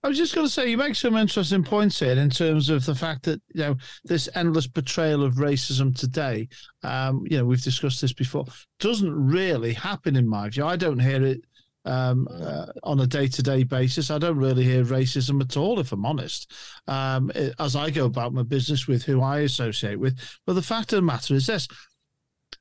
I 0.03 0.09
was 0.09 0.19
just 0.19 0.35
going 0.35 0.47
to 0.47 0.53
say, 0.53 0.69
you 0.71 0.77
make 0.77 0.95
some 0.95 1.17
interesting 1.17 1.65
points 1.65 1.99
here 1.99 2.17
in 2.17 2.31
terms 2.31 2.69
of 2.69 2.85
the 2.85 2.95
fact 2.95 3.25
that 3.25 3.41
you 3.55 3.63
know 3.63 3.77
this 4.05 4.29
endless 4.35 4.67
portrayal 4.67 5.25
of 5.25 5.35
racism 5.35 5.97
today. 5.97 6.49
Um, 6.83 7.25
you 7.29 7.39
know, 7.39 7.45
we've 7.45 7.63
discussed 7.63 8.03
this 8.03 8.13
before. 8.13 8.45
Doesn't 8.79 9.13
really 9.13 9.73
happen 9.73 10.15
in 10.15 10.29
my 10.29 10.51
view. 10.51 10.65
I 10.65 10.77
don't 10.77 10.99
hear 11.01 11.25
it 11.25 11.41
um, 11.87 12.29
uh, 12.31 12.67
on 12.83 13.01
a 13.01 13.07
day-to-day 13.07 13.65
basis. 13.65 14.11
I 14.11 14.19
don't 14.19 14.37
really 14.37 14.65
hear 14.65 14.85
racism 14.85 15.41
at 15.41 15.57
all, 15.57 15.81
if 15.81 15.93
I'm 15.93 16.05
honest. 16.05 16.53
Um, 16.87 17.31
as 17.59 17.75
I 17.75 17.91
go 17.91 18.05
about 18.05 18.35
my 18.35 18.43
business 18.43 18.87
with 18.87 19.03
who 19.03 19.23
I 19.23 19.41
associate 19.41 19.99
with, 19.99 20.19
but 20.47 20.55
the 20.55 20.63
fact 20.63 20.93
of 20.93 20.97
the 20.97 21.03
matter 21.03 21.35
is 21.35 21.47
this: 21.47 21.67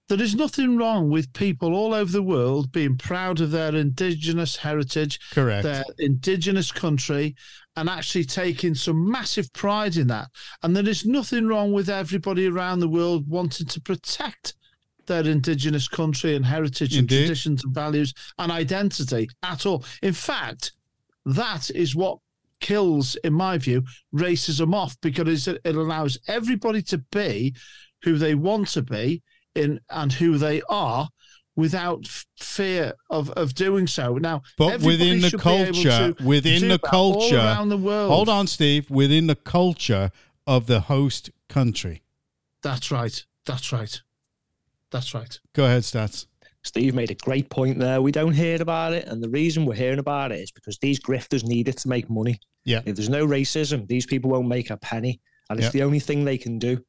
there 0.07 0.21
is 0.21 0.35
nothing 0.35 0.77
wrong 0.77 1.09
with 1.09 1.33
people 1.33 1.73
all 1.73 1.93
over 1.93 2.11
the 2.11 2.21
world 2.21 2.71
being 2.71 2.97
proud 2.97 3.41
of 3.41 3.51
their 3.51 3.75
indigenous 3.75 4.55
heritage 4.55 5.19
Correct. 5.31 5.63
their 5.63 5.83
indigenous 5.97 6.71
country 6.71 7.35
and 7.75 7.89
actually 7.89 8.23
taking 8.25 8.75
some 8.75 9.09
massive 9.09 9.51
pride 9.53 9.97
in 9.97 10.07
that. 10.07 10.27
And 10.63 10.75
there 10.75 10.87
is 10.87 11.05
nothing 11.05 11.47
wrong 11.47 11.73
with 11.73 11.89
everybody 11.89 12.47
around 12.47 12.79
the 12.79 12.87
world 12.87 13.27
wanting 13.27 13.67
to 13.67 13.81
protect 13.81 14.53
their 15.07 15.23
indigenous 15.23 15.87
country 15.87 16.35
and 16.35 16.45
heritage 16.45 16.97
Indeed. 16.97 17.17
and 17.17 17.25
traditions 17.25 17.63
and 17.63 17.73
values 17.73 18.13
and 18.37 18.51
identity 18.51 19.27
at 19.43 19.65
all. 19.65 19.83
In 20.03 20.13
fact, 20.13 20.73
that 21.25 21.69
is 21.71 21.95
what 21.95 22.19
kills, 22.59 23.15
in 23.23 23.33
my 23.33 23.57
view, 23.57 23.83
racism 24.13 24.73
off 24.73 24.95
because 25.01 25.47
it, 25.47 25.59
it 25.63 25.75
allows 25.75 26.17
everybody 26.27 26.81
to 26.83 26.99
be 27.11 27.55
who 28.03 28.17
they 28.17 28.35
want 28.35 28.67
to 28.69 28.83
be 28.83 29.21
in 29.55 29.79
and 29.89 30.11
who 30.13 30.37
they 30.37 30.61
are 30.69 31.07
without 31.55 32.05
fear 32.37 32.93
of, 33.09 33.29
of 33.31 33.53
doing 33.55 33.87
so. 33.87 34.17
Now, 34.17 34.41
But 34.57 34.81
within 34.81 35.21
the 35.21 35.29
should 35.29 35.41
be 35.43 35.49
able 35.49 35.73
culture, 35.73 36.15
within 36.25 36.67
the 36.67 36.79
culture, 36.79 37.37
around 37.37 37.69
the 37.69 37.77
world. 37.77 38.11
hold 38.11 38.29
on, 38.29 38.47
Steve. 38.47 38.89
Within 38.89 39.27
the 39.27 39.35
culture 39.35 40.11
of 40.45 40.67
the 40.67 40.81
host 40.81 41.31
country. 41.49 42.03
That's 42.61 42.91
right. 42.91 43.25
That's 43.45 43.71
right. 43.71 44.01
That's 44.91 45.13
right. 45.13 45.39
Go 45.53 45.65
ahead, 45.65 45.83
stats. 45.83 46.25
Steve 46.63 46.95
made 46.95 47.11
a 47.11 47.15
great 47.15 47.49
point 47.49 47.79
there. 47.79 48.01
We 48.01 48.11
don't 48.11 48.33
hear 48.33 48.59
about 48.61 48.93
it, 48.93 49.07
and 49.07 49.21
the 49.21 49.29
reason 49.29 49.65
we're 49.65 49.75
hearing 49.75 49.99
about 49.99 50.31
it 50.31 50.39
is 50.39 50.51
because 50.51 50.77
these 50.79 50.99
grifters 50.99 51.43
need 51.43 51.67
it 51.67 51.77
to 51.79 51.87
make 51.87 52.09
money. 52.09 52.39
Yeah. 52.63 52.81
If 52.85 52.95
there's 52.95 53.09
no 53.09 53.25
racism, 53.27 53.87
these 53.87 54.07
people 54.07 54.31
won't 54.31 54.47
make 54.47 54.71
a 54.71 54.77
penny, 54.77 55.21
and 55.49 55.59
it's 55.59 55.67
Yeah. 55.67 55.71
the 55.79 55.83
only 55.83 55.99
thing 55.99 56.25
they 56.25 56.37
can 56.39 56.57
do. 56.57 56.83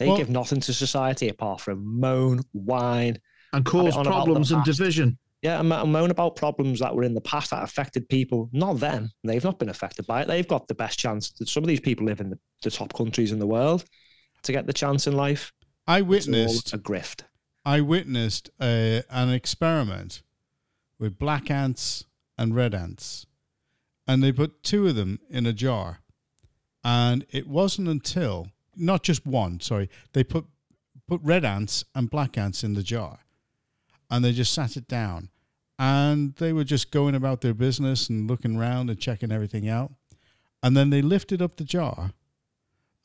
They 0.00 0.08
Well- 0.08 0.16
give 0.16 0.30
nothing 0.30 0.60
to 0.60 0.72
society 0.72 1.28
apart 1.28 1.60
from 1.60 2.00
moan, 2.00 2.40
whine, 2.52 3.18
And 3.52 3.64
cause 3.66 3.94
on 3.94 4.00
about 4.00 4.04
the 4.04 4.10
problems 4.10 4.50
and 4.50 4.64
division. 4.64 5.18
yeah, 5.42 5.60
and 5.60 5.68
moan 5.68 6.10
about 6.10 6.36
problems 6.36 6.80
that 6.80 6.96
were 6.96 7.02
in 7.04 7.12
the 7.12 7.20
past 7.20 7.50
that 7.50 7.62
affected 7.62 8.08
people. 8.08 8.48
Not 8.50 8.80
them. 8.80 9.12
They've 9.24 9.44
not 9.44 9.58
been 9.58 9.68
affected 9.68 10.06
by 10.06 10.22
it. 10.22 10.28
They've 10.28 10.48
got 10.48 10.68
the 10.68 10.74
best 10.74 10.98
chance. 10.98 11.30
That 11.32 11.50
Some 11.50 11.62
of 11.64 11.68
these 11.68 11.80
people 11.80 12.06
live 12.06 12.18
in 12.20 12.30
the, 12.30 12.38
the 12.62 12.70
top 12.70 12.94
countries 12.94 13.30
in 13.30 13.38
the 13.40 13.46
world 13.46 13.84
to 14.44 14.52
get 14.52 14.66
the 14.66 14.72
chance 14.72 15.06
in 15.06 15.12
life. 15.12 15.52
I 15.86 16.00
witnessed 16.00 16.72
a 16.72 16.78
grift. 16.78 17.24
I 17.62 17.82
witnessed 17.82 18.48
a, 18.58 19.02
an 19.10 19.28
experiment 19.28 20.22
with 20.98 21.18
black 21.18 21.50
ants 21.50 22.06
and 22.38 22.54
red 22.54 22.74
ants, 22.74 23.26
and 24.06 24.22
they 24.22 24.32
put 24.32 24.62
two 24.62 24.86
of 24.86 24.94
them 24.94 25.20
in 25.28 25.44
a 25.44 25.52
jar, 25.52 26.00
and 26.82 27.26
it 27.28 27.46
wasn't 27.46 27.88
until 27.88 28.48
not 28.80 29.02
just 29.02 29.26
one, 29.26 29.60
sorry, 29.60 29.88
they 30.12 30.24
put 30.24 30.46
put 31.06 31.20
red 31.22 31.44
ants 31.44 31.84
and 31.94 32.08
black 32.08 32.38
ants 32.38 32.62
in 32.62 32.74
the 32.74 32.82
jar, 32.82 33.20
and 34.10 34.24
they 34.24 34.32
just 34.32 34.52
sat 34.52 34.76
it 34.76 34.88
down, 34.88 35.28
and 35.78 36.34
they 36.36 36.52
were 36.52 36.64
just 36.64 36.90
going 36.90 37.14
about 37.14 37.40
their 37.40 37.54
business 37.54 38.08
and 38.08 38.28
looking 38.28 38.56
around 38.56 38.90
and 38.90 38.98
checking 38.98 39.32
everything 39.32 39.68
out, 39.68 39.92
and 40.62 40.76
then 40.76 40.90
they 40.90 41.02
lifted 41.02 41.42
up 41.42 41.56
the 41.56 41.64
jar, 41.64 42.12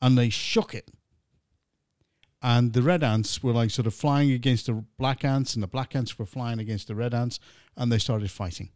and 0.00 0.16
they 0.16 0.30
shook 0.30 0.74
it. 0.74 0.90
And 2.42 2.74
the 2.74 2.82
red 2.82 3.02
ants 3.02 3.42
were 3.42 3.52
like 3.52 3.70
sort 3.70 3.86
of 3.86 3.94
flying 3.94 4.30
against 4.30 4.66
the 4.66 4.84
black 4.98 5.24
ants, 5.24 5.54
and 5.54 5.62
the 5.62 5.68
black 5.68 5.96
ants 5.96 6.18
were 6.18 6.26
flying 6.26 6.60
against 6.60 6.86
the 6.86 6.94
red 6.94 7.12
ants, 7.14 7.40
and 7.76 7.90
they 7.90 7.98
started 7.98 8.30
fighting. 8.30 8.70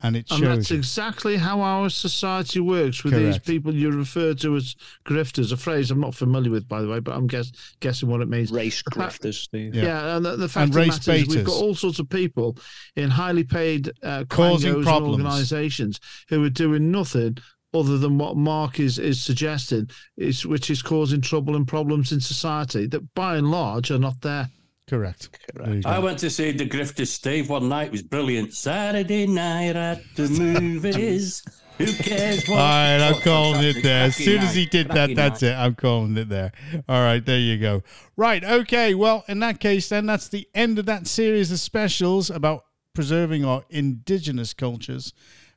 And 0.00 0.16
it 0.16 0.30
And 0.30 0.44
that's 0.44 0.70
exactly 0.70 1.36
how 1.38 1.60
our 1.60 1.90
society 1.90 2.60
works 2.60 3.02
with 3.02 3.14
these 3.14 3.38
people 3.38 3.74
you 3.74 3.90
refer 3.90 4.32
to 4.34 4.54
as 4.54 4.76
grifters, 5.04 5.50
a 5.50 5.56
phrase 5.56 5.90
I'm 5.90 5.98
not 5.98 6.14
familiar 6.14 6.52
with, 6.52 6.68
by 6.68 6.82
the 6.82 6.88
way, 6.88 7.00
but 7.00 7.16
I'm 7.16 7.26
guess, 7.26 7.50
guessing 7.80 8.08
what 8.08 8.20
it 8.20 8.28
means. 8.28 8.52
Race 8.52 8.80
The 8.84 8.92
fact- 8.92 9.22
grifters. 9.22 9.34
Steve. 9.34 9.74
Yeah. 9.74 9.82
Yeah, 9.82 10.16
and 10.16 10.24
the, 10.24 10.36
the 10.36 10.48
fact 10.48 10.62
And 10.62 10.70
of 10.70 10.74
the 10.74 10.80
race 10.80 11.06
matter 11.08 11.12
is 11.20 11.28
we've 11.28 11.44
got 11.44 11.60
all 11.60 11.74
sorts 11.74 11.98
of 11.98 12.08
people 12.08 12.56
in 12.94 13.10
highly 13.10 13.42
paid 13.42 13.90
uh, 14.04 14.24
Causing 14.28 14.72
quangos 14.72 14.76
and 14.76 14.84
problems. 14.84 15.14
organisations 15.24 15.98
who 16.28 16.44
are 16.44 16.50
doing 16.50 16.92
nothing 16.92 17.38
other 17.74 17.98
than 17.98 18.18
what 18.18 18.36
Mark 18.36 18.78
is 18.80 18.98
is 19.00 19.20
suggesting, 19.20 19.90
is 20.16 20.46
which 20.46 20.70
is 20.70 20.80
causing 20.80 21.20
trouble 21.20 21.56
and 21.56 21.66
problems 21.66 22.12
in 22.12 22.20
society 22.20 22.86
that 22.86 23.12
by 23.14 23.36
and 23.36 23.50
large 23.50 23.90
are 23.90 23.98
not 23.98 24.20
there. 24.20 24.48
Correct. 24.88 25.28
There 25.54 25.74
you 25.74 25.82
go. 25.82 25.90
I 25.90 25.98
went 25.98 26.18
to 26.20 26.30
see 26.30 26.50
the 26.52 26.66
Grifters 26.66 27.08
Steve 27.08 27.50
one 27.50 27.68
night. 27.68 27.88
It 27.88 27.92
was 27.92 28.02
brilliant. 28.02 28.54
Saturday 28.54 29.26
night 29.26 29.76
at 29.76 30.02
the 30.16 30.28
movies. 30.28 31.42
Who 31.76 31.92
cares 31.92 32.48
what? 32.48 32.58
All 32.58 32.66
right, 32.66 32.98
I'm 32.98 33.20
calling 33.22 33.62
it 33.62 33.82
there. 33.84 34.06
As 34.06 34.16
soon 34.16 34.40
as 34.40 34.54
he 34.54 34.66
did 34.66 34.88
that, 34.88 35.14
that's 35.14 35.42
it. 35.44 35.54
I'm 35.54 35.76
calling 35.76 36.16
it 36.16 36.28
there. 36.28 36.52
All 36.88 37.02
right, 37.02 37.24
there 37.24 37.38
you 37.38 37.58
go. 37.58 37.82
Right, 38.16 38.42
okay. 38.42 38.94
Well, 38.94 39.24
in 39.28 39.38
that 39.40 39.60
case, 39.60 39.88
then 39.88 40.06
that's 40.06 40.28
the 40.28 40.48
end 40.54 40.80
of 40.80 40.86
that 40.86 41.06
series 41.06 41.52
of 41.52 41.60
specials 41.60 42.30
about 42.30 42.64
preserving 42.94 43.44
our 43.44 43.62
indigenous 43.70 44.54
cultures 44.54 45.12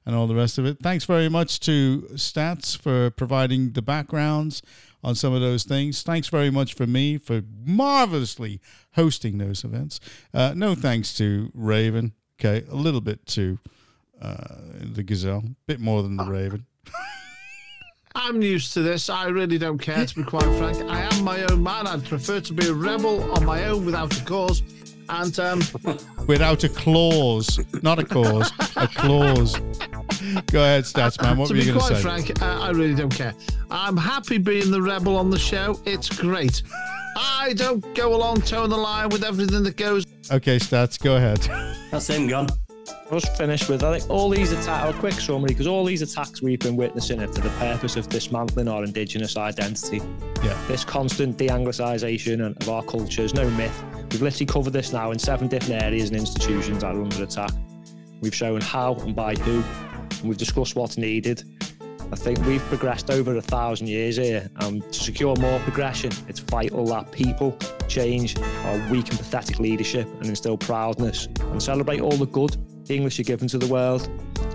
and 0.06 0.16
all 0.16 0.28
the 0.28 0.36
rest 0.36 0.60
of 0.60 0.66
it. 0.66 0.78
Thanks 0.84 1.06
very 1.06 1.30
much 1.30 1.60
to 1.62 2.08
Stats 2.14 2.78
for 2.78 3.10
providing 3.10 3.72
the 3.72 3.82
backgrounds 3.82 4.62
on 5.04 5.16
some 5.16 5.34
of 5.34 5.42
those 5.42 5.64
things. 5.64 6.04
Thanks 6.04 6.28
very 6.28 6.50
much 6.50 6.74
for 6.74 6.88
me 6.88 7.18
for 7.18 7.42
marvelously 7.66 8.60
hosting 8.94 9.38
those 9.38 9.64
events. 9.64 10.00
Uh, 10.34 10.54
no 10.56 10.76
thanks 10.76 11.14
to 11.18 11.52
Raven. 11.54 12.14
Okay, 12.40 12.66
a 12.70 12.76
little 12.76 13.02
bit 13.02 13.26
to 13.28 13.60
uh, 14.22 14.56
the 14.80 15.04
Gazelle, 15.04 15.44
a 15.46 15.56
bit 15.68 15.80
more 15.80 16.04
than 16.04 16.18
the 16.18 16.26
Raven. 16.26 16.66
I'm 18.16 18.42
used 18.42 18.74
to 18.74 18.82
this. 18.82 19.10
I 19.10 19.28
really 19.28 19.58
don't 19.58 19.78
care, 19.78 20.06
to 20.06 20.16
be 20.16 20.24
quite 20.24 20.44
frank. 20.58 20.78
I 20.90 21.02
am 21.02 21.24
my 21.24 21.44
own 21.44 21.64
man. 21.64 21.88
I'd 21.88 22.04
prefer 22.04 22.42
to 22.42 22.54
be 22.54 22.68
a 22.68 22.74
rebel 22.74 23.32
on 23.32 23.46
my 23.46 23.66
own 23.66 23.86
without 23.86 24.20
a 24.20 24.26
cause. 24.26 24.62
And 25.10 25.38
um, 25.40 25.62
without 26.28 26.64
a 26.64 26.70
clause, 26.70 27.60
not 27.82 28.00
a 28.00 28.06
cause, 28.06 28.52
a 28.76 28.88
clause. 28.88 29.60
Go 30.48 30.64
ahead, 30.64 30.84
stats 30.84 31.22
man. 31.22 31.38
What 31.38 31.48
to 31.48 31.54
were 31.54 31.60
you 31.60 31.74
going 31.74 31.80
to 31.80 31.86
quite 31.86 31.96
say? 31.96 32.02
frank, 32.02 32.42
uh, 32.42 32.60
I 32.60 32.70
really 32.70 32.96
don't 32.96 33.14
care. 33.14 33.34
I'm 33.70 33.98
happy 33.98 34.38
being 34.38 34.72
the 34.72 34.82
rebel 34.82 35.18
on 35.18 35.30
the 35.30 35.40
show. 35.40 35.80
It's 35.86 36.10
great. 36.10 36.64
I 37.16 37.54
don't 37.56 37.94
go 37.96 38.16
along 38.16 38.42
towing 38.42 38.70
the 38.70 38.78
line 38.78 39.10
with 39.10 39.24
everything 39.24 39.64
that 39.64 39.76
goes. 39.76 40.06
Okay, 40.32 40.58
stats, 40.58 41.02
go 41.02 41.18
ahead. 41.18 41.40
That's 41.92 42.08
him 42.08 42.28
gone. 42.28 42.48
Just 43.12 43.36
finish 43.36 43.68
with 43.68 43.84
I 43.84 44.00
think 44.00 44.10
all 44.10 44.30
these 44.30 44.52
attacks, 44.52 44.96
a 44.96 45.00
quick 45.00 45.14
summary, 45.14 45.50
because 45.50 45.68
all 45.68 45.84
these 45.84 46.02
attacks 46.02 46.42
we've 46.42 46.60
been 46.60 46.78
witnessing 46.78 47.22
are 47.22 47.28
for 47.28 47.42
the 47.42 47.50
purpose 47.52 47.98
of 47.98 48.08
dismantling 48.08 48.68
our 48.68 48.84
Indigenous 48.84 49.36
identity. 49.36 50.02
Yeah. 50.44 50.58
This 50.68 50.86
constant 50.86 51.38
de 51.38 51.48
Anglicisation 51.48 52.56
of 52.62 52.70
our 52.70 52.84
culture 52.84 53.22
is 53.22 53.34
no 53.34 53.50
myth. 53.52 53.84
We've 54.12 54.22
literally 54.22 54.46
covered 54.46 54.74
this 54.74 54.94
now 54.94 55.12
in 55.12 55.20
seven 55.20 55.48
different 55.48 55.84
areas 55.84 56.10
and 56.10 56.18
institutions 56.18 56.82
that 56.82 56.96
are 56.96 57.02
under 57.02 57.24
attack. 57.24 57.52
We've 58.22 58.36
shown 58.36 58.62
how 58.62 58.96
and 58.96 59.16
by 59.16 59.36
who, 59.36 59.64
and 60.20 60.30
we've 60.30 60.38
discussed 60.38 60.76
what's 60.76 60.98
needed. 60.98 61.44
I 62.12 62.16
think 62.16 62.46
we've 62.46 62.64
progressed 62.64 63.10
over 63.10 63.36
a 63.38 63.42
thousand 63.42 63.88
years 63.88 64.18
here, 64.18 64.50
and 64.58 64.84
to 64.84 65.00
secure 65.00 65.36
more 65.38 65.60
progression, 65.60 66.12
it's 66.28 66.40
vital 66.40 66.86
that 66.88 67.12
people 67.12 67.58
change 67.88 68.38
our 68.38 68.92
weak 68.92 69.10
and 69.10 69.18
pathetic 69.18 69.60
leadership 69.60 70.08
and 70.20 70.28
instill 70.28 70.58
proudness 70.58 71.28
and 71.40 71.64
celebrate 71.64 72.02
all 72.02 72.18
the 72.18 72.26
good 72.26 72.58
the 72.92 72.98
English 72.98 73.20
are 73.22 73.24
given 73.24 73.48
to 73.48 73.58
the 73.58 73.68
world. 73.68 74.10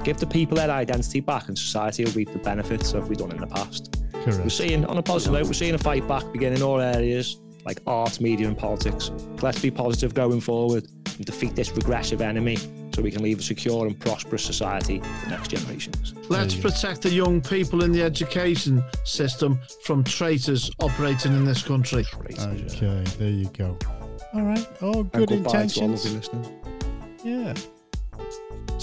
Give 0.04 0.18
the 0.18 0.26
people 0.26 0.56
their 0.58 0.70
identity 0.70 1.20
back, 1.20 1.48
and 1.48 1.58
society 1.58 2.04
will 2.04 2.12
reap 2.12 2.30
the 2.32 2.38
benefits 2.38 2.92
of 2.92 3.00
what 3.00 3.08
we've 3.08 3.18
done 3.18 3.32
in 3.32 3.40
the 3.40 3.46
past. 3.46 3.96
We're 4.26 4.48
seeing, 4.50 4.84
on 4.84 4.98
a 4.98 5.02
positive 5.02 5.32
note, 5.32 5.46
we're 5.46 5.52
seeing 5.54 5.74
a 5.74 5.78
fight 5.78 6.06
back 6.06 6.30
begin 6.32 6.52
in 6.52 6.62
all 6.62 6.80
areas 6.80 7.38
like 7.64 7.80
art, 7.86 8.20
media, 8.20 8.46
and 8.46 8.58
politics. 8.58 9.10
Let's 9.40 9.60
be 9.60 9.70
positive 9.70 10.14
going 10.14 10.40
forward 10.40 10.86
and 11.16 11.24
defeat 11.24 11.56
this 11.56 11.70
regressive 11.72 12.20
enemy 12.20 12.56
so 12.94 13.02
we 13.02 13.10
can 13.10 13.22
leave 13.22 13.38
a 13.38 13.42
secure 13.42 13.86
and 13.86 13.98
prosperous 13.98 14.44
society 14.44 15.00
for 15.00 15.24
the 15.24 15.30
next 15.30 15.48
generations. 15.48 16.14
Let's 16.28 16.54
protect 16.54 17.02
the 17.02 17.10
young 17.10 17.40
people 17.40 17.82
in 17.84 17.92
the 17.92 18.02
education 18.02 18.84
system 19.04 19.58
from 19.84 20.04
traitors 20.04 20.70
operating 20.80 21.32
in 21.32 21.44
this 21.44 21.62
country. 21.62 22.04
Okay, 22.38 23.04
there 23.18 23.30
you 23.30 23.48
go. 23.56 23.78
All 24.34 24.42
right. 24.42 24.66
All 24.82 25.00
And 25.00 25.12
good 25.12 25.28
goodbye 25.28 25.66
to 25.66 25.80
all 25.80 25.92
of 25.94 26.04
intentions. 26.04 26.04
you 26.04 26.16
listening. 26.18 26.65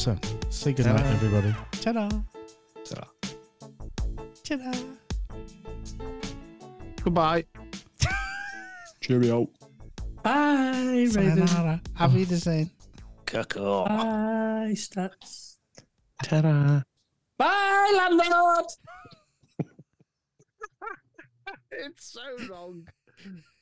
Yeah. 0.06 0.18
Say 0.50 0.74
good 0.74 0.86
night, 0.86 0.98
Ta-da. 0.98 1.10
everybody. 1.16 1.56
Ta-da. 1.82 2.10
Ta-ra. 2.84 3.08
Ta-da. 4.44 4.72
Goodbye. 7.04 7.46
Cheerio. 9.02 9.48
Bye, 10.22 11.08
Raven. 11.13 11.48
Sayonara. 11.48 11.82
Auf 12.00 12.13
Wiedersehen. 12.13 12.70
Cuckoo. 13.26 13.86
Bye, 13.86 14.74
Stats. 14.76 15.58
Ta-ra. 16.24 16.84
Bye, 17.38 17.94
landlord. 17.98 18.66
It's 21.72 22.13
so 22.13 22.22
wrong. 22.50 22.88